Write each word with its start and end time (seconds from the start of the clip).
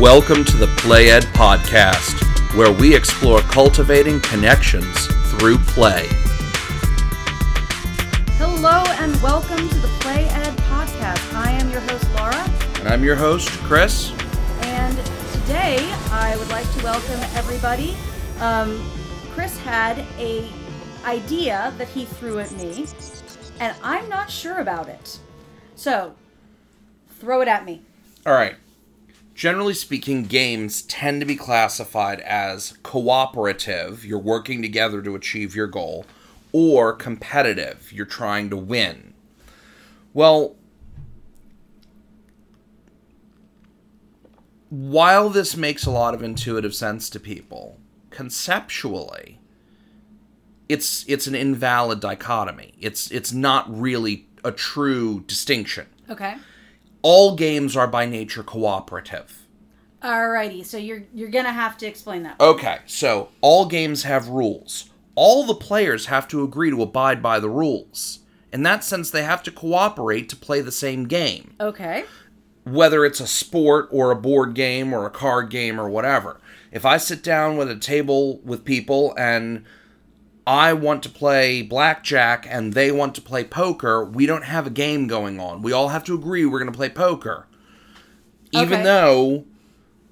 Welcome 0.00 0.44
to 0.46 0.56
the 0.56 0.66
Play 0.78 1.10
Ed 1.10 1.24
Podcast, 1.34 2.22
where 2.56 2.72
we 2.72 2.94
explore 2.96 3.40
cultivating 3.42 4.18
connections 4.20 5.06
through 5.32 5.58
play. 5.58 6.06
Hello 8.38 8.82
and 8.98 9.14
welcome 9.20 9.68
to 9.68 9.74
the 9.74 9.88
Play 10.00 10.24
Ed 10.30 10.56
Podcast. 10.56 11.34
I 11.34 11.50
am 11.50 11.70
your 11.70 11.80
host, 11.80 12.08
Laura, 12.14 12.50
And 12.78 12.88
I'm 12.88 13.04
your 13.04 13.16
host, 13.16 13.50
Chris. 13.64 14.10
and 14.62 14.96
today 15.32 15.78
I 16.10 16.34
would 16.38 16.48
like 16.48 16.70
to 16.78 16.82
welcome 16.84 17.20
everybody. 17.34 17.94
Um, 18.40 18.82
Chris 19.32 19.58
had 19.58 19.98
a 20.18 20.48
idea 21.04 21.74
that 21.76 21.88
he 21.88 22.06
threw 22.06 22.38
at 22.38 22.50
me, 22.52 22.86
and 23.60 23.76
I'm 23.82 24.08
not 24.08 24.30
sure 24.30 24.60
about 24.60 24.88
it. 24.88 25.18
So, 25.76 26.14
throw 27.18 27.42
it 27.42 27.48
at 27.48 27.66
me. 27.66 27.82
All 28.24 28.32
right. 28.32 28.54
Generally 29.40 29.72
speaking, 29.72 30.24
games 30.24 30.82
tend 30.82 31.22
to 31.22 31.26
be 31.26 31.34
classified 31.34 32.20
as 32.20 32.74
cooperative, 32.82 34.04
you're 34.04 34.18
working 34.18 34.60
together 34.60 35.00
to 35.00 35.14
achieve 35.14 35.56
your 35.56 35.66
goal, 35.66 36.04
or 36.52 36.92
competitive, 36.92 37.90
you're 37.90 38.04
trying 38.04 38.50
to 38.50 38.56
win. 38.58 39.14
Well, 40.12 40.56
while 44.68 45.30
this 45.30 45.56
makes 45.56 45.86
a 45.86 45.90
lot 45.90 46.12
of 46.12 46.22
intuitive 46.22 46.74
sense 46.74 47.08
to 47.08 47.18
people, 47.18 47.78
conceptually, 48.10 49.38
it's 50.68 51.02
it's 51.08 51.26
an 51.26 51.34
invalid 51.34 52.00
dichotomy. 52.00 52.74
It's 52.78 53.10
it's 53.10 53.32
not 53.32 53.64
really 53.74 54.26
a 54.44 54.52
true 54.52 55.20
distinction 55.26 55.86
Okay. 56.10 56.36
all 57.00 57.36
games 57.36 57.74
are 57.74 57.86
by 57.88 58.04
nature 58.04 58.42
cooperative. 58.42 59.39
Alrighty. 60.02 60.64
So 60.64 60.76
you're 60.78 61.02
you're 61.14 61.28
gonna 61.28 61.52
have 61.52 61.76
to 61.78 61.86
explain 61.86 62.22
that. 62.22 62.40
Okay, 62.40 62.78
so 62.86 63.28
all 63.40 63.66
games 63.66 64.04
have 64.04 64.28
rules. 64.28 64.90
All 65.14 65.44
the 65.44 65.54
players 65.54 66.06
have 66.06 66.26
to 66.28 66.42
agree 66.42 66.70
to 66.70 66.80
abide 66.82 67.22
by 67.22 67.38
the 67.40 67.50
rules. 67.50 68.20
In 68.52 68.62
that 68.62 68.82
sense, 68.82 69.10
they 69.10 69.22
have 69.22 69.42
to 69.44 69.50
cooperate 69.50 70.28
to 70.30 70.36
play 70.36 70.60
the 70.60 70.72
same 70.72 71.04
game, 71.06 71.54
Okay. 71.60 72.04
whether 72.64 73.04
it's 73.04 73.20
a 73.20 73.26
sport 73.26 73.88
or 73.92 74.10
a 74.10 74.16
board 74.16 74.54
game 74.54 74.92
or 74.92 75.04
a 75.06 75.10
card 75.10 75.50
game 75.50 75.78
or 75.80 75.88
whatever. 75.88 76.40
If 76.72 76.84
I 76.86 76.96
sit 76.96 77.22
down 77.22 77.56
with 77.56 77.70
a 77.70 77.76
table 77.76 78.38
with 78.38 78.64
people 78.64 79.14
and 79.18 79.64
I 80.46 80.72
want 80.72 81.02
to 81.02 81.08
play 81.08 81.62
blackjack 81.62 82.46
and 82.48 82.72
they 82.72 82.90
want 82.90 83.14
to 83.16 83.20
play 83.20 83.44
poker, 83.44 84.04
we 84.04 84.24
don't 84.26 84.44
have 84.44 84.66
a 84.66 84.70
game 84.70 85.06
going 85.06 85.38
on. 85.38 85.62
We 85.62 85.72
all 85.72 85.88
have 85.88 86.04
to 86.04 86.14
agree 86.14 86.46
we're 86.46 86.58
going 86.60 86.72
to 86.72 86.76
play 86.76 86.88
poker. 86.88 87.46
Even 88.52 88.82
though 88.82 89.44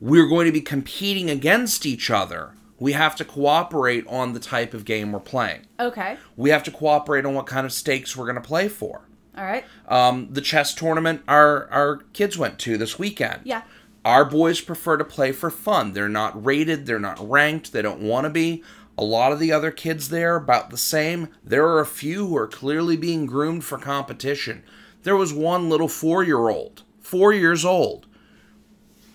we're 0.00 0.28
going 0.28 0.46
to 0.46 0.52
be 0.52 0.60
competing 0.60 1.30
against 1.30 1.86
each 1.86 2.10
other, 2.10 2.54
we 2.78 2.92
have 2.92 3.16
to 3.16 3.24
cooperate 3.24 4.06
on 4.06 4.32
the 4.32 4.40
type 4.40 4.72
of 4.74 4.84
game 4.84 5.12
we're 5.12 5.20
playing. 5.20 5.66
Okay. 5.80 6.16
We 6.36 6.50
have 6.50 6.62
to 6.64 6.70
cooperate 6.70 7.26
on 7.26 7.34
what 7.34 7.46
kind 7.46 7.66
of 7.66 7.72
stakes 7.72 8.16
we're 8.16 8.26
going 8.26 8.36
to 8.36 8.40
play 8.40 8.68
for. 8.68 9.08
All 9.36 9.44
right. 9.44 9.64
Um, 9.86 10.28
the 10.32 10.40
chess 10.40 10.74
tournament 10.74 11.22
our 11.28 11.70
our 11.70 11.98
kids 12.12 12.36
went 12.36 12.58
to 12.60 12.76
this 12.76 12.98
weekend. 12.98 13.42
Yeah. 13.44 13.62
Our 14.04 14.24
boys 14.24 14.60
prefer 14.60 14.96
to 14.96 15.04
play 15.04 15.32
for 15.32 15.50
fun. 15.50 15.92
They're 15.92 16.08
not 16.08 16.44
rated, 16.44 16.86
they're 16.86 16.98
not 16.98 17.18
ranked, 17.28 17.72
they 17.72 17.82
don't 17.82 18.00
want 18.00 18.24
to 18.24 18.30
be. 18.30 18.64
A 18.96 19.04
lot 19.04 19.30
of 19.32 19.38
the 19.38 19.52
other 19.52 19.70
kids 19.70 20.08
there 20.08 20.34
about 20.34 20.70
the 20.70 20.76
same. 20.76 21.28
There 21.44 21.66
are 21.68 21.80
a 21.80 21.86
few 21.86 22.26
who 22.26 22.36
are 22.36 22.48
clearly 22.48 22.96
being 22.96 23.26
groomed 23.26 23.62
for 23.62 23.78
competition. 23.78 24.64
There 25.04 25.16
was 25.16 25.32
one 25.32 25.68
little 25.68 25.86
4-year-old, 25.86 26.82
4 27.00 27.32
years 27.32 27.64
old, 27.64 28.07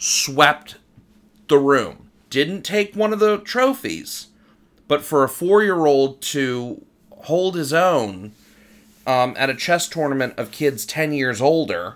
swept 0.03 0.75
the 1.47 1.57
room. 1.57 2.09
Didn't 2.29 2.63
take 2.63 2.93
one 2.93 3.13
of 3.13 3.19
the 3.19 3.37
trophies, 3.37 4.27
but 4.89 5.01
for 5.01 5.23
a 5.23 5.29
4-year-old 5.29 6.21
to 6.23 6.85
hold 7.11 7.55
his 7.55 7.71
own 7.71 8.33
um, 9.07 9.33
at 9.37 9.49
a 9.49 9.55
chess 9.55 9.87
tournament 9.87 10.33
of 10.35 10.51
kids 10.51 10.85
10 10.85 11.13
years 11.13 11.41
older, 11.41 11.95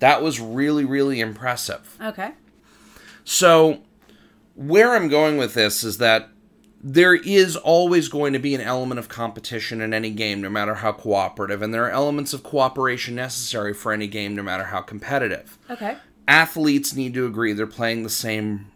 that 0.00 0.20
was 0.20 0.40
really, 0.40 0.84
really 0.84 1.20
impressive. 1.20 1.96
Okay. 2.02 2.32
So, 3.22 3.82
where 4.56 4.96
I'm 4.96 5.08
going 5.08 5.36
with 5.36 5.54
this 5.54 5.84
is 5.84 5.98
that 5.98 6.30
there 6.82 7.14
is 7.14 7.54
always 7.54 8.08
going 8.08 8.32
to 8.32 8.40
be 8.40 8.56
an 8.56 8.60
element 8.62 8.98
of 8.98 9.08
competition 9.08 9.80
in 9.80 9.94
any 9.94 10.10
game, 10.10 10.40
no 10.42 10.50
matter 10.50 10.74
how 10.74 10.90
cooperative, 10.90 11.62
and 11.62 11.72
there 11.72 11.84
are 11.84 11.90
elements 11.90 12.32
of 12.32 12.42
cooperation 12.42 13.14
necessary 13.14 13.72
for 13.72 13.92
any 13.92 14.08
game, 14.08 14.34
no 14.34 14.42
matter 14.42 14.64
how 14.64 14.80
competitive. 14.80 15.56
Okay. 15.70 15.96
Athletes 16.26 16.94
need 16.94 17.14
to 17.14 17.26
agree 17.26 17.52
they're 17.52 17.66
playing 17.66 18.02
the 18.02 18.10
same. 18.10 18.70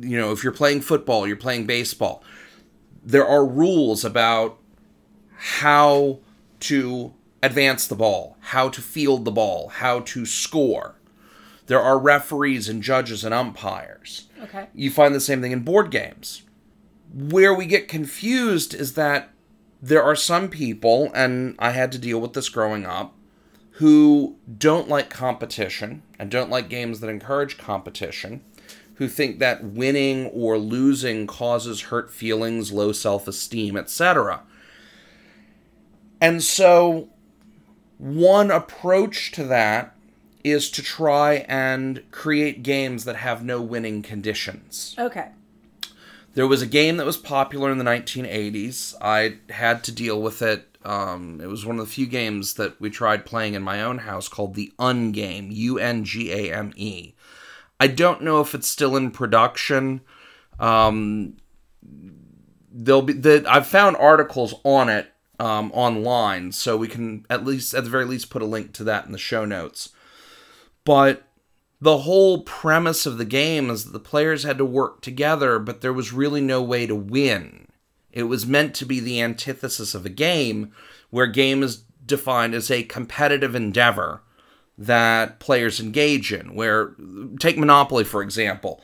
You 0.00 0.18
know, 0.18 0.32
if 0.32 0.44
you're 0.44 0.52
playing 0.52 0.82
football, 0.82 1.26
you're 1.26 1.36
playing 1.36 1.66
baseball. 1.66 2.22
There 3.02 3.26
are 3.26 3.46
rules 3.46 4.04
about 4.04 4.58
how 5.36 6.20
to 6.60 7.14
advance 7.42 7.86
the 7.86 7.94
ball, 7.94 8.36
how 8.40 8.68
to 8.68 8.82
field 8.82 9.24
the 9.24 9.30
ball, 9.30 9.68
how 9.68 10.00
to 10.00 10.26
score. 10.26 10.96
There 11.66 11.80
are 11.80 11.98
referees 11.98 12.68
and 12.68 12.82
judges 12.82 13.24
and 13.24 13.32
umpires. 13.32 14.28
Okay. 14.42 14.66
You 14.74 14.90
find 14.90 15.14
the 15.14 15.20
same 15.20 15.40
thing 15.40 15.52
in 15.52 15.60
board 15.60 15.90
games. 15.90 16.42
Where 17.12 17.54
we 17.54 17.66
get 17.66 17.88
confused 17.88 18.74
is 18.74 18.94
that 18.94 19.30
there 19.80 20.02
are 20.02 20.16
some 20.16 20.48
people, 20.48 21.10
and 21.14 21.54
I 21.58 21.70
had 21.70 21.90
to 21.92 21.98
deal 21.98 22.20
with 22.20 22.34
this 22.34 22.48
growing 22.48 22.84
up, 22.84 23.14
who 23.80 24.36
don't 24.58 24.90
like 24.90 25.08
competition 25.08 26.02
and 26.18 26.30
don't 26.30 26.50
like 26.50 26.68
games 26.68 27.00
that 27.00 27.08
encourage 27.08 27.56
competition, 27.56 28.42
who 28.96 29.08
think 29.08 29.38
that 29.38 29.64
winning 29.64 30.26
or 30.26 30.58
losing 30.58 31.26
causes 31.26 31.80
hurt 31.84 32.12
feelings, 32.12 32.70
low 32.72 32.92
self 32.92 33.26
esteem, 33.26 33.78
etc. 33.78 34.42
And 36.20 36.42
so, 36.42 37.08
one 37.96 38.50
approach 38.50 39.32
to 39.32 39.44
that 39.44 39.96
is 40.44 40.70
to 40.72 40.82
try 40.82 41.46
and 41.48 42.02
create 42.10 42.62
games 42.62 43.06
that 43.06 43.16
have 43.16 43.42
no 43.42 43.62
winning 43.62 44.02
conditions. 44.02 44.94
Okay. 44.98 45.28
There 46.34 46.46
was 46.46 46.60
a 46.60 46.66
game 46.66 46.98
that 46.98 47.06
was 47.06 47.16
popular 47.16 47.72
in 47.72 47.78
the 47.78 47.84
1980s. 47.84 48.94
I 49.00 49.38
had 49.48 49.82
to 49.84 49.92
deal 49.92 50.20
with 50.20 50.42
it. 50.42 50.69
Um, 50.84 51.40
it 51.42 51.46
was 51.46 51.66
one 51.66 51.78
of 51.78 51.86
the 51.86 51.92
few 51.92 52.06
games 52.06 52.54
that 52.54 52.80
we 52.80 52.88
tried 52.88 53.26
playing 53.26 53.54
in 53.54 53.62
my 53.62 53.82
own 53.82 53.98
house 53.98 54.28
called 54.28 54.54
the 54.54 54.72
Ungame, 54.78 55.54
U 55.54 55.78
N 55.78 56.04
G 56.04 56.32
A 56.32 56.54
M 56.54 56.72
E. 56.76 57.14
I 57.78 57.86
don't 57.86 58.22
know 58.22 58.40
if 58.40 58.54
it's 58.54 58.68
still 58.68 58.96
in 58.96 59.10
production. 59.10 60.00
Um, 60.58 61.36
there'll 62.72 63.02
be 63.02 63.12
that 63.14 63.46
I've 63.46 63.66
found 63.66 63.96
articles 63.96 64.54
on 64.64 64.88
it 64.88 65.12
um, 65.38 65.70
online, 65.72 66.52
so 66.52 66.76
we 66.76 66.88
can 66.88 67.26
at 67.28 67.44
least, 67.44 67.74
at 67.74 67.84
the 67.84 67.90
very 67.90 68.04
least, 68.04 68.30
put 68.30 68.42
a 68.42 68.46
link 68.46 68.72
to 68.74 68.84
that 68.84 69.06
in 69.06 69.12
the 69.12 69.18
show 69.18 69.44
notes. 69.44 69.90
But 70.84 71.24
the 71.80 71.98
whole 71.98 72.42
premise 72.42 73.06
of 73.06 73.18
the 73.18 73.24
game 73.24 73.70
is 73.70 73.84
that 73.84 73.92
the 73.92 74.00
players 74.00 74.44
had 74.44 74.58
to 74.58 74.64
work 74.64 75.00
together, 75.00 75.58
but 75.58 75.80
there 75.80 75.92
was 75.92 76.12
really 76.12 76.42
no 76.42 76.62
way 76.62 76.86
to 76.86 76.94
win. 76.94 77.66
It 78.12 78.24
was 78.24 78.46
meant 78.46 78.74
to 78.76 78.84
be 78.84 79.00
the 79.00 79.20
antithesis 79.20 79.94
of 79.94 80.04
a 80.04 80.10
game, 80.10 80.72
where 81.10 81.26
game 81.26 81.62
is 81.62 81.84
defined 82.04 82.54
as 82.54 82.70
a 82.70 82.82
competitive 82.82 83.54
endeavor 83.54 84.22
that 84.76 85.38
players 85.38 85.80
engage 85.80 86.32
in. 86.32 86.54
Where, 86.54 86.94
take 87.38 87.58
Monopoly 87.58 88.04
for 88.04 88.22
example, 88.22 88.82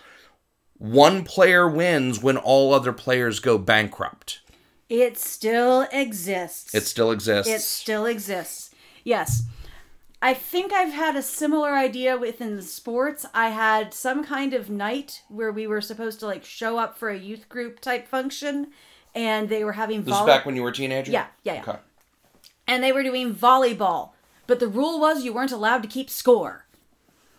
one 0.79 1.25
player 1.25 1.69
wins 1.69 2.23
when 2.23 2.37
all 2.37 2.75
other 2.75 2.93
players 2.93 3.41
go 3.41 3.59
bankrupt. 3.59 4.41
It 4.89 5.19
still 5.19 5.89
exists. 5.91 6.75
It 6.75 6.85
still 6.85 7.11
exists. 7.11 7.51
It 7.51 7.61
still 7.63 8.07
exists. 8.07 8.71
Yes. 9.03 9.45
I 10.23 10.33
think 10.33 10.73
I've 10.73 10.93
had 10.93 11.17
a 11.17 11.23
similar 11.23 11.73
idea 11.73 12.17
within 12.17 12.63
sports. 12.63 13.27
I 13.35 13.51
had 13.51 13.93
some 13.93 14.25
kind 14.25 14.55
of 14.55 14.71
night 14.71 15.23
where 15.29 15.53
we 15.53 15.67
were 15.67 15.81
supposed 15.81 16.21
to 16.21 16.27
like 16.27 16.45
show 16.45 16.79
up 16.79 16.97
for 16.97 17.11
a 17.11 17.19
youth 17.19 17.49
group 17.49 17.81
type 17.81 18.07
function 18.07 18.69
and 19.17 19.49
they 19.49 19.65
were 19.65 19.73
having 19.73 20.05
this 20.05 20.15
is 20.17 20.27
back 20.27 20.47
when 20.47 20.55
you 20.55 20.63
were 20.63 20.69
a 20.69 20.73
teenager. 20.73 21.11
Yeah, 21.11 21.27
yeah, 21.43 21.55
yeah. 21.55 21.61
Okay. 21.63 21.79
and 22.69 22.83
they 22.85 22.93
were 22.93 23.03
doing 23.03 23.35
volleyball. 23.35 24.11
But 24.47 24.61
the 24.61 24.69
rule 24.69 25.01
was 25.01 25.25
you 25.25 25.33
weren't 25.33 25.51
allowed 25.51 25.83
to 25.83 25.89
keep 25.89 26.09
score. 26.09 26.67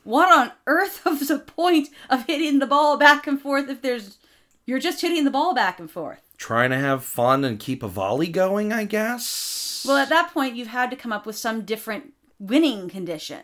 What 0.03 0.29
on 0.38 0.51
earth 0.65 1.01
was 1.06 1.27
the 1.29 1.39
point 1.39 1.89
of 2.09 2.25
hitting 2.25 2.59
the 2.59 2.65
ball 2.68 2.97
back 2.97 3.27
and 3.27 3.39
forth 3.41 3.69
if 3.69 3.81
there's 3.81 4.18
you're 4.65 4.79
just 4.79 5.01
hitting 5.01 5.24
the 5.24 5.31
ball 5.31 5.53
back 5.56 5.79
and 5.79 5.89
forth? 5.89 6.21
Trying 6.38 6.71
to 6.71 6.77
have 6.77 7.03
fun 7.06 7.44
and 7.45 7.59
keep 7.59 7.81
a 7.81 7.88
volley 7.88 8.27
going, 8.27 8.73
I 8.73 8.83
guess. 8.83 9.85
Well, 9.88 9.97
at 9.97 10.09
that 10.09 10.31
point 10.33 10.56
you've 10.56 10.68
had 10.68 10.89
to 10.91 10.95
come 10.97 11.13
up 11.13 11.25
with 11.25 11.35
some 11.38 11.62
different 11.63 12.13
winning 12.39 12.89
condition. 12.89 13.44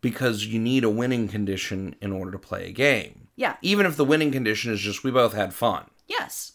because 0.00 0.46
you 0.46 0.58
need 0.58 0.84
a 0.84 0.90
winning 0.90 1.28
condition 1.28 1.96
in 2.00 2.12
order 2.12 2.30
to 2.30 2.38
play 2.38 2.68
a 2.68 2.72
game. 2.72 3.28
Yeah. 3.36 3.56
Even 3.62 3.86
if 3.86 3.96
the 3.96 4.04
winning 4.04 4.30
condition 4.30 4.72
is 4.72 4.80
just 4.80 5.02
we 5.02 5.10
both 5.10 5.32
had 5.34 5.52
fun. 5.54 5.86
Yes. 6.06 6.52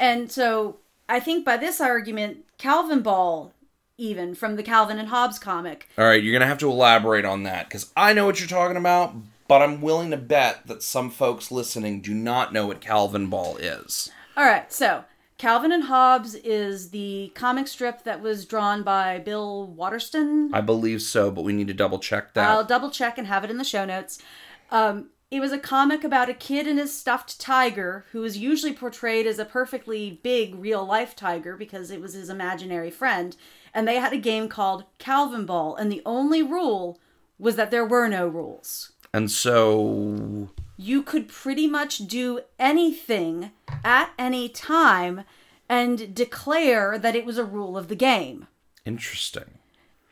And 0.00 0.30
so 0.30 0.76
I 1.08 1.20
think 1.20 1.44
by 1.44 1.56
this 1.56 1.80
argument, 1.80 2.44
Calvin 2.58 3.02
Ball 3.02 3.52
even 3.98 4.32
from 4.32 4.54
the 4.54 4.62
Calvin 4.62 4.98
and 4.98 5.08
Hobbes 5.08 5.38
comic. 5.38 5.88
All 5.98 6.04
right, 6.04 6.22
you're 6.22 6.32
gonna 6.32 6.46
have 6.46 6.58
to 6.58 6.70
elaborate 6.70 7.24
on 7.24 7.42
that 7.42 7.68
because 7.68 7.92
I 7.96 8.12
know 8.12 8.24
what 8.24 8.38
you're 8.38 8.48
talking 8.48 8.76
about, 8.76 9.12
but 9.48 9.60
I'm 9.60 9.80
willing 9.80 10.12
to 10.12 10.16
bet 10.16 10.66
that 10.68 10.82
some 10.82 11.10
folks 11.10 11.50
listening 11.50 12.00
do 12.00 12.14
not 12.14 12.52
know 12.52 12.68
what 12.68 12.80
Calvin 12.80 13.28
Ball 13.28 13.56
is. 13.56 14.10
All 14.36 14.44
right, 14.44 14.72
so 14.72 15.04
Calvin 15.36 15.72
and 15.72 15.84
Hobbes 15.84 16.36
is 16.36 16.90
the 16.90 17.32
comic 17.34 17.66
strip 17.66 18.04
that 18.04 18.22
was 18.22 18.44
drawn 18.44 18.84
by 18.84 19.18
Bill 19.18 19.66
Watterson. 19.66 20.50
I 20.54 20.60
believe 20.60 21.02
so, 21.02 21.30
but 21.32 21.42
we 21.42 21.52
need 21.52 21.68
to 21.68 21.74
double 21.74 21.98
check 21.98 22.34
that. 22.34 22.48
I'll 22.48 22.64
double 22.64 22.90
check 22.90 23.18
and 23.18 23.26
have 23.26 23.42
it 23.42 23.50
in 23.50 23.58
the 23.58 23.64
show 23.64 23.84
notes. 23.84 24.22
Um, 24.70 25.10
it 25.30 25.40
was 25.40 25.52
a 25.52 25.58
comic 25.58 26.04
about 26.04 26.30
a 26.30 26.34
kid 26.34 26.66
and 26.66 26.78
his 26.78 26.96
stuffed 26.96 27.38
tiger 27.40 28.04
who 28.12 28.20
was 28.20 28.38
usually 28.38 28.72
portrayed 28.72 29.26
as 29.26 29.38
a 29.38 29.44
perfectly 29.44 30.20
big 30.22 30.54
real 30.54 30.84
life 30.86 31.14
tiger 31.14 31.56
because 31.56 31.90
it 31.90 32.00
was 32.00 32.14
his 32.14 32.30
imaginary 32.30 32.90
friend. 32.90 33.36
And 33.74 33.86
they 33.86 33.96
had 33.96 34.12
a 34.14 34.18
game 34.18 34.48
called 34.48 34.84
Calvin 34.98 35.44
Ball, 35.44 35.76
and 35.76 35.92
the 35.92 36.00
only 36.06 36.42
rule 36.42 36.98
was 37.38 37.56
that 37.56 37.70
there 37.70 37.84
were 37.84 38.08
no 38.08 38.26
rules. 38.26 38.92
and 39.12 39.30
so 39.30 40.48
You 40.78 41.02
could 41.02 41.28
pretty 41.28 41.66
much 41.66 41.98
do 42.06 42.40
anything 42.58 43.50
at 43.84 44.10
any 44.18 44.48
time 44.48 45.24
and 45.68 46.14
declare 46.14 46.98
that 46.98 47.14
it 47.14 47.26
was 47.26 47.36
a 47.36 47.44
rule 47.44 47.76
of 47.76 47.88
the 47.88 47.94
game. 47.94 48.46
interesting. 48.86 49.58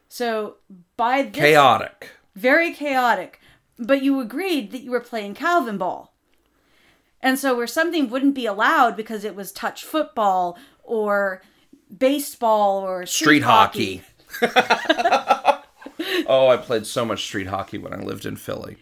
So 0.08 0.56
by 0.96 1.22
this 1.22 1.36
Chaotic. 1.42 2.10
very 2.34 2.72
chaotic. 2.74 3.40
But 3.78 4.02
you 4.02 4.20
agreed 4.20 4.70
that 4.72 4.82
you 4.82 4.90
were 4.90 5.00
playing 5.00 5.34
Calvin 5.34 5.78
ball. 5.78 6.14
And 7.20 7.38
so 7.38 7.56
where 7.56 7.66
something 7.66 8.08
wouldn't 8.08 8.34
be 8.34 8.46
allowed 8.46 8.96
because 8.96 9.24
it 9.24 9.34
was 9.34 9.52
touch 9.52 9.84
football 9.84 10.58
or 10.82 11.42
baseball 11.96 12.80
or 12.80 13.06
Street 13.06 13.42
hockey. 13.42 14.02
oh, 16.26 16.48
I 16.48 16.56
played 16.56 16.86
so 16.86 17.04
much 17.04 17.24
street 17.24 17.46
hockey 17.46 17.78
when 17.78 17.92
I 17.92 17.96
lived 17.96 18.26
in 18.26 18.36
Philly. 18.36 18.78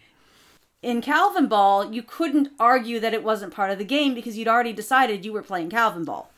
In 0.81 1.01
Calvin 1.01 1.47
ball, 1.47 1.91
you 1.91 2.03
couldn't 2.03 2.49
argue 2.59 2.99
that 2.99 3.13
it 3.13 3.23
wasn't 3.23 3.53
part 3.53 3.71
of 3.71 3.77
the 3.77 3.85
game 3.85 4.13
because 4.13 4.37
you'd 4.37 4.47
already 4.47 4.73
decided 4.73 5.25
you 5.25 5.33
were 5.33 5.41
playing 5.41 5.69
Calvin 5.69 6.03
ball. 6.03 6.31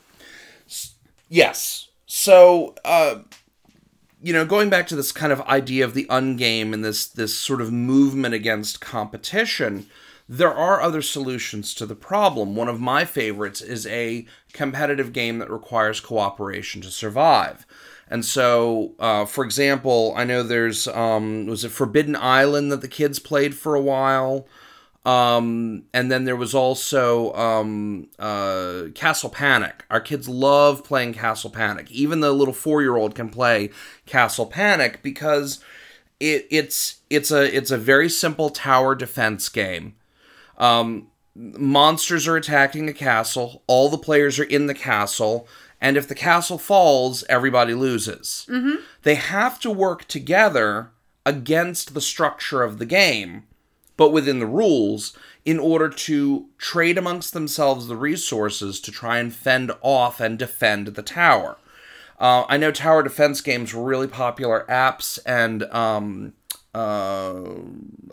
Yes. 1.27 1.89
So, 2.05 2.75
uh, 2.85 3.19
you 4.21 4.33
know, 4.33 4.45
going 4.45 4.69
back 4.69 4.87
to 4.87 4.95
this 4.95 5.11
kind 5.11 5.31
of 5.31 5.41
idea 5.41 5.85
of 5.85 5.93
the 5.93 6.05
ungame 6.05 6.73
and 6.73 6.83
this 6.83 7.07
this 7.07 7.37
sort 7.37 7.61
of 7.61 7.71
movement 7.71 8.33
against 8.33 8.81
competition, 8.81 9.87
there 10.27 10.53
are 10.53 10.81
other 10.81 11.01
solutions 11.01 11.73
to 11.75 11.85
the 11.85 11.95
problem. 11.95 12.55
One 12.55 12.67
of 12.67 12.79
my 12.79 13.05
favorites 13.05 13.61
is 13.61 13.85
a 13.87 14.25
competitive 14.53 15.13
game 15.13 15.39
that 15.39 15.51
requires 15.51 15.99
cooperation 15.99 16.81
to 16.81 16.91
survive. 16.91 17.65
And 18.09 18.25
so, 18.25 18.93
uh, 18.99 19.25
for 19.25 19.43
example, 19.43 20.13
I 20.15 20.23
know 20.23 20.41
there's 20.41 20.87
um, 20.87 21.45
was 21.45 21.63
it 21.63 21.69
Forbidden 21.69 22.15
Island 22.15 22.71
that 22.71 22.81
the 22.81 22.87
kids 22.87 23.19
played 23.19 23.55
for 23.55 23.75
a 23.75 23.81
while. 23.81 24.47
Um, 25.07 25.83
and 25.93 26.11
then 26.11 26.25
there 26.25 26.35
was 26.35 26.53
also 26.53 27.31
um, 27.33 28.09
uh, 28.19 28.87
Castle 28.93 29.29
Panic. 29.29 29.85
Our 29.89 30.01
kids 30.01 30.27
love 30.27 30.83
playing 30.83 31.13
Castle 31.13 31.49
Panic. 31.49 31.89
Even 31.89 32.19
the 32.19 32.33
little 32.33 32.53
four 32.53 32.81
year 32.81 32.97
old 32.97 33.15
can 33.15 33.29
play 33.29 33.69
Castle 34.05 34.45
Panic 34.45 35.01
because 35.01 35.63
it, 36.19 36.45
it's 36.51 36.97
it's 37.09 37.31
a 37.31 37.55
it's 37.55 37.71
a 37.71 37.77
very 37.77 38.09
simple 38.09 38.49
tower 38.49 38.95
defense 38.95 39.47
game. 39.47 39.95
Um, 40.57 41.07
monsters 41.35 42.27
are 42.27 42.35
attacking 42.35 42.89
a 42.89 42.93
castle. 42.93 43.63
All 43.65 43.87
the 43.87 43.97
players 43.97 44.37
are 44.39 44.43
in 44.43 44.67
the 44.67 44.73
castle, 44.73 45.47
and 45.79 45.95
if 45.95 46.09
the 46.09 46.15
castle 46.15 46.57
falls, 46.57 47.23
everybody 47.29 47.73
loses. 47.73 48.45
They 49.03 49.15
have 49.15 49.57
to 49.61 49.71
work 49.71 50.05
together 50.09 50.91
against 51.25 51.93
the 51.93 52.01
structure 52.01 52.61
of 52.61 52.77
the 52.77 52.85
game 52.85 53.43
but 53.97 54.11
within 54.11 54.39
the 54.39 54.45
rules, 54.45 55.17
in 55.43 55.59
order 55.59 55.89
to 55.89 56.45
trade 56.57 56.97
amongst 56.97 57.33
themselves 57.33 57.87
the 57.87 57.95
resources 57.95 58.79
to 58.81 58.91
try 58.91 59.17
and 59.17 59.33
fend 59.33 59.71
off 59.81 60.19
and 60.19 60.37
defend 60.37 60.87
the 60.87 61.01
tower. 61.01 61.57
Uh, 62.19 62.45
I 62.49 62.57
know 62.57 62.71
tower 62.71 63.03
defense 63.03 63.41
games 63.41 63.73
were 63.73 63.83
really 63.83 64.07
popular 64.07 64.65
apps 64.67 65.19
and 65.25 65.63
um, 65.65 66.33
uh, 66.73 67.43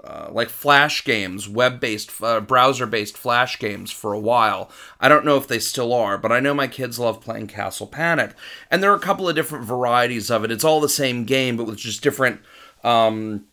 uh, 0.05 0.29
like 0.31 0.49
flash 0.49 1.05
games, 1.05 1.49
web 1.49 1.81
based, 1.81 2.11
uh, 2.23 2.41
browser 2.41 2.87
based 2.87 3.17
flash 3.17 3.59
games 3.59 3.91
for 3.91 4.13
a 4.13 4.19
while. 4.19 4.71
I 5.01 5.09
don't 5.09 5.25
know 5.25 5.37
if 5.37 5.49
they 5.49 5.59
still 5.59 5.93
are, 5.93 6.17
but 6.17 6.33
I 6.33 6.41
know 6.41 6.55
my 6.55 6.69
kids 6.69 6.99
love 6.99 7.21
playing 7.21 7.49
Castle 7.49 7.87
Panic. 7.87 8.35
And 8.71 8.83
there 8.83 8.93
are 8.93 8.97
a 8.97 9.01
couple 9.01 9.29
of 9.29 9.35
different 9.35 9.65
varieties 9.65 10.31
of 10.31 10.45
it. 10.45 10.53
It's 10.53 10.65
all 10.65 10.81
the 10.81 10.89
same 10.89 11.25
game, 11.25 11.57
but 11.57 11.67
with 11.67 11.79
just 11.79 12.03
different. 12.03 12.41
Um, 12.83 13.47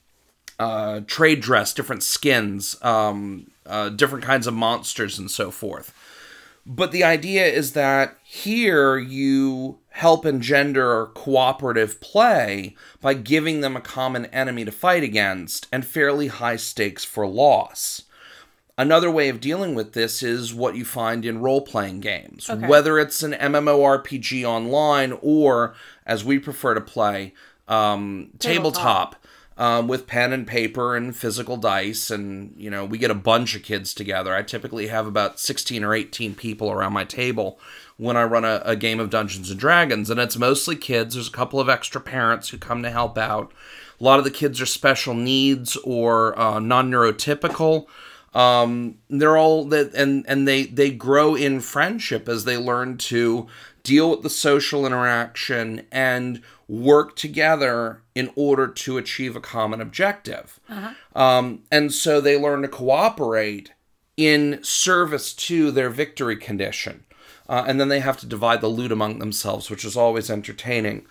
uh, 0.61 1.01
trade 1.07 1.41
dress, 1.41 1.73
different 1.73 2.03
skins, 2.03 2.77
um, 2.83 3.47
uh, 3.65 3.89
different 3.89 4.23
kinds 4.23 4.45
of 4.47 4.53
monsters, 4.53 5.17
and 5.17 5.31
so 5.31 5.49
forth. 5.49 5.91
But 6.65 6.91
the 6.91 7.03
idea 7.03 7.47
is 7.47 7.73
that 7.73 8.17
here 8.23 8.97
you 8.99 9.79
help 9.89 10.25
engender 10.25 11.07
cooperative 11.15 11.99
play 11.99 12.75
by 13.01 13.15
giving 13.15 13.61
them 13.61 13.75
a 13.75 13.81
common 13.81 14.27
enemy 14.27 14.63
to 14.65 14.71
fight 14.71 15.03
against 15.03 15.67
and 15.71 15.83
fairly 15.83 16.27
high 16.27 16.57
stakes 16.57 17.03
for 17.03 17.25
loss. 17.25 18.03
Another 18.77 19.11
way 19.11 19.29
of 19.29 19.41
dealing 19.41 19.73
with 19.75 19.93
this 19.93 20.23
is 20.23 20.53
what 20.53 20.75
you 20.75 20.85
find 20.85 21.25
in 21.25 21.41
role 21.41 21.61
playing 21.61 21.99
games, 22.01 22.49
Okay. 22.49 22.67
whether 22.67 22.99
it's 22.99 23.21
an 23.23 23.33
MMORPG 23.33 24.43
online 24.43 25.17
or, 25.21 25.73
as 26.05 26.23
we 26.23 26.37
prefer 26.39 26.73
to 26.75 26.81
play, 26.81 27.33
um, 27.67 28.29
tabletop 28.39 29.15
um, 29.61 29.87
with 29.87 30.07
pen 30.07 30.33
and 30.33 30.47
paper 30.47 30.95
and 30.95 31.15
physical 31.15 31.55
dice. 31.55 32.09
And, 32.09 32.55
you 32.57 32.71
know, 32.71 32.83
we 32.83 32.97
get 32.97 33.11
a 33.11 33.15
bunch 33.15 33.55
of 33.55 33.61
kids 33.61 33.93
together. 33.93 34.33
I 34.35 34.41
typically 34.41 34.87
have 34.87 35.05
about 35.05 35.39
16 35.39 35.83
or 35.83 35.93
18 35.93 36.33
people 36.33 36.71
around 36.71 36.93
my 36.93 37.05
table 37.05 37.59
when 37.95 38.17
I 38.17 38.23
run 38.23 38.43
a, 38.43 38.63
a 38.65 38.75
game 38.75 38.99
of 38.99 39.11
Dungeons 39.11 39.51
and 39.51 39.59
Dragons. 39.59 40.09
And 40.09 40.19
it's 40.19 40.35
mostly 40.35 40.75
kids. 40.75 41.13
There's 41.13 41.27
a 41.27 41.31
couple 41.31 41.59
of 41.59 41.69
extra 41.69 42.01
parents 42.01 42.49
who 42.49 42.57
come 42.57 42.81
to 42.81 42.89
help 42.89 43.19
out. 43.19 43.53
A 43.99 44.03
lot 44.03 44.17
of 44.17 44.25
the 44.25 44.31
kids 44.31 44.59
are 44.59 44.65
special 44.65 45.13
needs 45.13 45.77
or 45.83 46.37
uh, 46.39 46.57
non 46.57 46.89
neurotypical. 46.89 47.85
Um, 48.33 48.95
they're 49.09 49.37
all 49.37 49.65
that, 49.65 49.93
and 49.93 50.25
and 50.27 50.47
they 50.47 50.63
they 50.63 50.89
grow 50.89 51.35
in 51.35 51.59
friendship 51.59 52.29
as 52.29 52.45
they 52.45 52.57
learn 52.57 52.97
to 52.97 53.47
deal 53.83 54.09
with 54.09 54.21
the 54.21 54.29
social 54.29 54.85
interaction 54.85 55.85
and 55.91 56.41
work 56.71 57.17
together 57.17 58.01
in 58.15 58.31
order 58.37 58.65
to 58.65 58.97
achieve 58.97 59.35
a 59.35 59.41
common 59.41 59.81
objective. 59.81 60.57
Um, 61.13 61.63
and 61.69 61.93
so 61.93 62.21
they 62.21 62.37
learn 62.39 62.61
to 62.61 62.69
cooperate 62.69 63.73
in 64.15 64.57
service 64.63 65.33
to 65.33 65.69
their 65.71 65.89
victory 65.89 66.37
condition. 66.37 67.03
Uh, 67.49 67.65
and 67.67 67.77
then 67.77 67.89
they 67.89 67.99
have 67.99 68.15
to 68.21 68.25
divide 68.25 68.61
the 68.61 68.69
loot 68.69 68.89
among 68.93 69.19
themselves, 69.19 69.69
which 69.69 69.83
is 69.83 69.97
always 69.97 70.29
entertaining. 70.29 71.05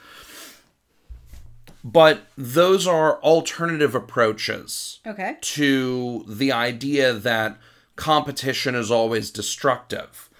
But 1.84 2.22
those 2.38 2.86
are 2.86 3.20
alternative 3.20 3.94
approaches 3.94 5.00
Okay. 5.06 5.36
to 5.42 6.24
the 6.26 6.52
idea 6.52 7.12
that 7.12 7.58
competition 7.96 8.74
is 8.74 8.90
always 8.90 9.30
destructive. 9.30 10.30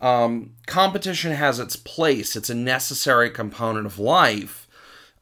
Um, 0.00 0.52
competition 0.68 1.32
has 1.32 1.58
its 1.58 1.74
place, 1.74 2.36
it's 2.36 2.50
a 2.50 2.54
necessary 2.54 3.28
component 3.30 3.86
of 3.86 3.98
life. 3.98 4.66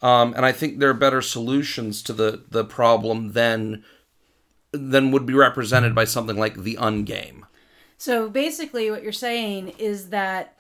Um, 0.06 0.34
and 0.34 0.46
I 0.46 0.52
think 0.52 0.78
there 0.78 0.90
are 0.90 0.94
better 0.94 1.20
solutions 1.22 2.00
to 2.02 2.12
the, 2.12 2.44
the 2.48 2.64
problem 2.64 3.32
than 3.32 3.82
than 4.72 5.10
would 5.10 5.26
be 5.26 5.34
represented 5.34 5.94
by 5.94 6.04
something 6.04 6.36
like 6.36 6.62
the 6.62 6.76
ungame. 6.76 7.42
So 7.98 8.28
basically, 8.28 8.90
what 8.90 9.02
you're 9.02 9.12
saying 9.12 9.72
is 9.78 10.10
that 10.10 10.54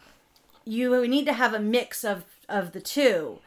you 0.64 1.06
need 1.06 1.26
to 1.26 1.32
have 1.32 1.54
a 1.54 1.60
mix 1.60 2.04
of 2.04 2.24
of 2.48 2.72
the 2.72 2.80
two, 2.80 3.38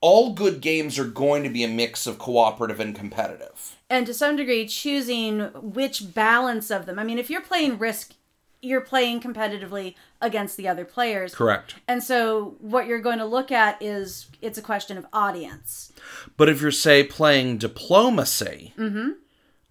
All 0.00 0.32
good 0.32 0.60
games 0.60 0.98
are 0.98 1.04
going 1.24 1.42
to 1.44 1.48
be 1.50 1.64
a 1.64 1.68
mix 1.68 2.06
of 2.06 2.18
cooperative 2.18 2.78
and 2.84 2.94
competitive. 2.94 3.76
and 3.90 4.06
to 4.06 4.14
some 4.14 4.36
degree, 4.36 4.66
choosing 4.66 5.40
which 5.78 6.12
balance 6.14 6.70
of 6.70 6.86
them. 6.86 6.98
I 6.98 7.04
mean, 7.04 7.18
if 7.18 7.30
you're 7.30 7.48
playing 7.50 7.78
Risk, 7.78 8.14
you're 8.60 8.80
playing 8.92 9.20
competitively 9.20 9.94
against 10.20 10.56
the 10.56 10.68
other 10.68 10.84
players. 10.84 11.34
Correct. 11.34 11.76
And 11.86 12.02
so, 12.02 12.56
what 12.60 12.86
you're 12.86 13.00
going 13.00 13.18
to 13.18 13.24
look 13.24 13.52
at 13.52 13.80
is 13.80 14.28
it's 14.40 14.58
a 14.58 14.62
question 14.62 14.98
of 14.98 15.06
audience. 15.12 15.92
But 16.36 16.48
if 16.48 16.60
you're, 16.60 16.70
say, 16.70 17.04
playing 17.04 17.58
diplomacy, 17.58 18.74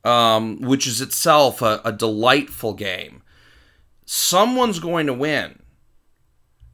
um, 0.03 0.61
which 0.61 0.87
is 0.87 1.01
itself 1.01 1.61
a, 1.61 1.81
a 1.83 1.91
delightful 1.91 2.73
game, 2.73 3.23
someone's 4.05 4.79
going 4.79 5.07
to 5.07 5.13
win. 5.13 5.59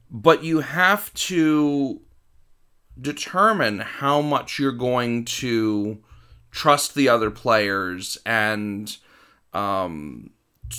But 0.10 0.44
you 0.44 0.60
have 0.60 1.12
to 1.15 2.01
determine 3.00 3.80
how 3.80 4.22
much 4.22 4.60
you're 4.60 4.72
going 4.72 5.25
to 5.25 5.98
trust 6.51 6.94
the 6.94 7.10
other 7.10 7.32
players 7.32 8.20
and 8.25 8.96
um, 9.53 10.30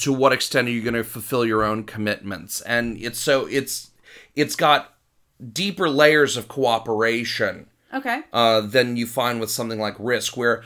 to 0.03 0.13
what 0.13 0.33
extent 0.33 0.69
are 0.69 0.71
you 0.73 0.83
going 0.83 0.95
to 0.95 1.05
fulfill 1.05 1.45
your 1.45 1.63
own 1.63 1.85
commitments. 1.85 2.61
And 2.63 2.97
it's 3.01 3.19
so 3.19 3.47
it's 3.47 3.91
it's 4.35 4.57
got 4.57 4.95
deeper 5.53 5.89
layers 5.89 6.37
of 6.37 6.49
cooperation 6.49 7.67
Okay. 7.93 8.23
uh, 8.33 8.61
than 8.61 8.97
you 8.97 9.07
find 9.07 9.41
with 9.41 9.51
something 9.51 9.79
like 9.79 9.95
Risk, 9.99 10.37
where 10.37 10.63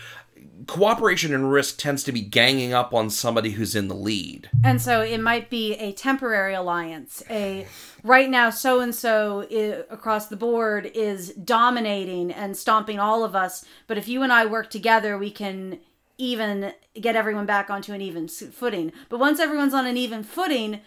cooperation 0.66 1.34
and 1.34 1.50
risk 1.50 1.78
tends 1.78 2.02
to 2.04 2.12
be 2.12 2.20
ganging 2.20 2.72
up 2.72 2.92
on 2.94 3.10
somebody 3.10 3.50
who's 3.50 3.74
in 3.74 3.88
the 3.88 3.94
lead. 3.94 4.50
And 4.64 4.80
so 4.80 5.00
it 5.02 5.18
might 5.18 5.50
be 5.50 5.74
a 5.74 5.92
temporary 5.92 6.54
alliance. 6.54 7.22
A 7.30 7.66
right 8.02 8.28
now, 8.28 8.50
so 8.50 8.80
and 8.80 8.94
so 8.94 9.46
across 9.90 10.26
the 10.26 10.36
board 10.36 10.86
is 10.94 11.30
dominating 11.32 12.32
and 12.32 12.56
stomping 12.56 12.98
all 12.98 13.24
of 13.24 13.34
us. 13.34 13.64
But 13.86 13.98
if 13.98 14.08
you 14.08 14.22
and 14.22 14.32
I 14.32 14.46
work 14.46 14.70
together, 14.70 15.16
we 15.18 15.30
can 15.30 15.80
even 16.18 16.72
get 17.00 17.16
everyone 17.16 17.46
back 17.46 17.70
onto 17.70 17.92
an 17.92 18.00
even 18.02 18.28
footing. 18.28 18.92
But 19.08 19.18
once 19.20 19.38
everyone's 19.40 19.72
on 19.74 19.86
an 19.86 19.96
even 19.96 20.22
footing, 20.22 20.80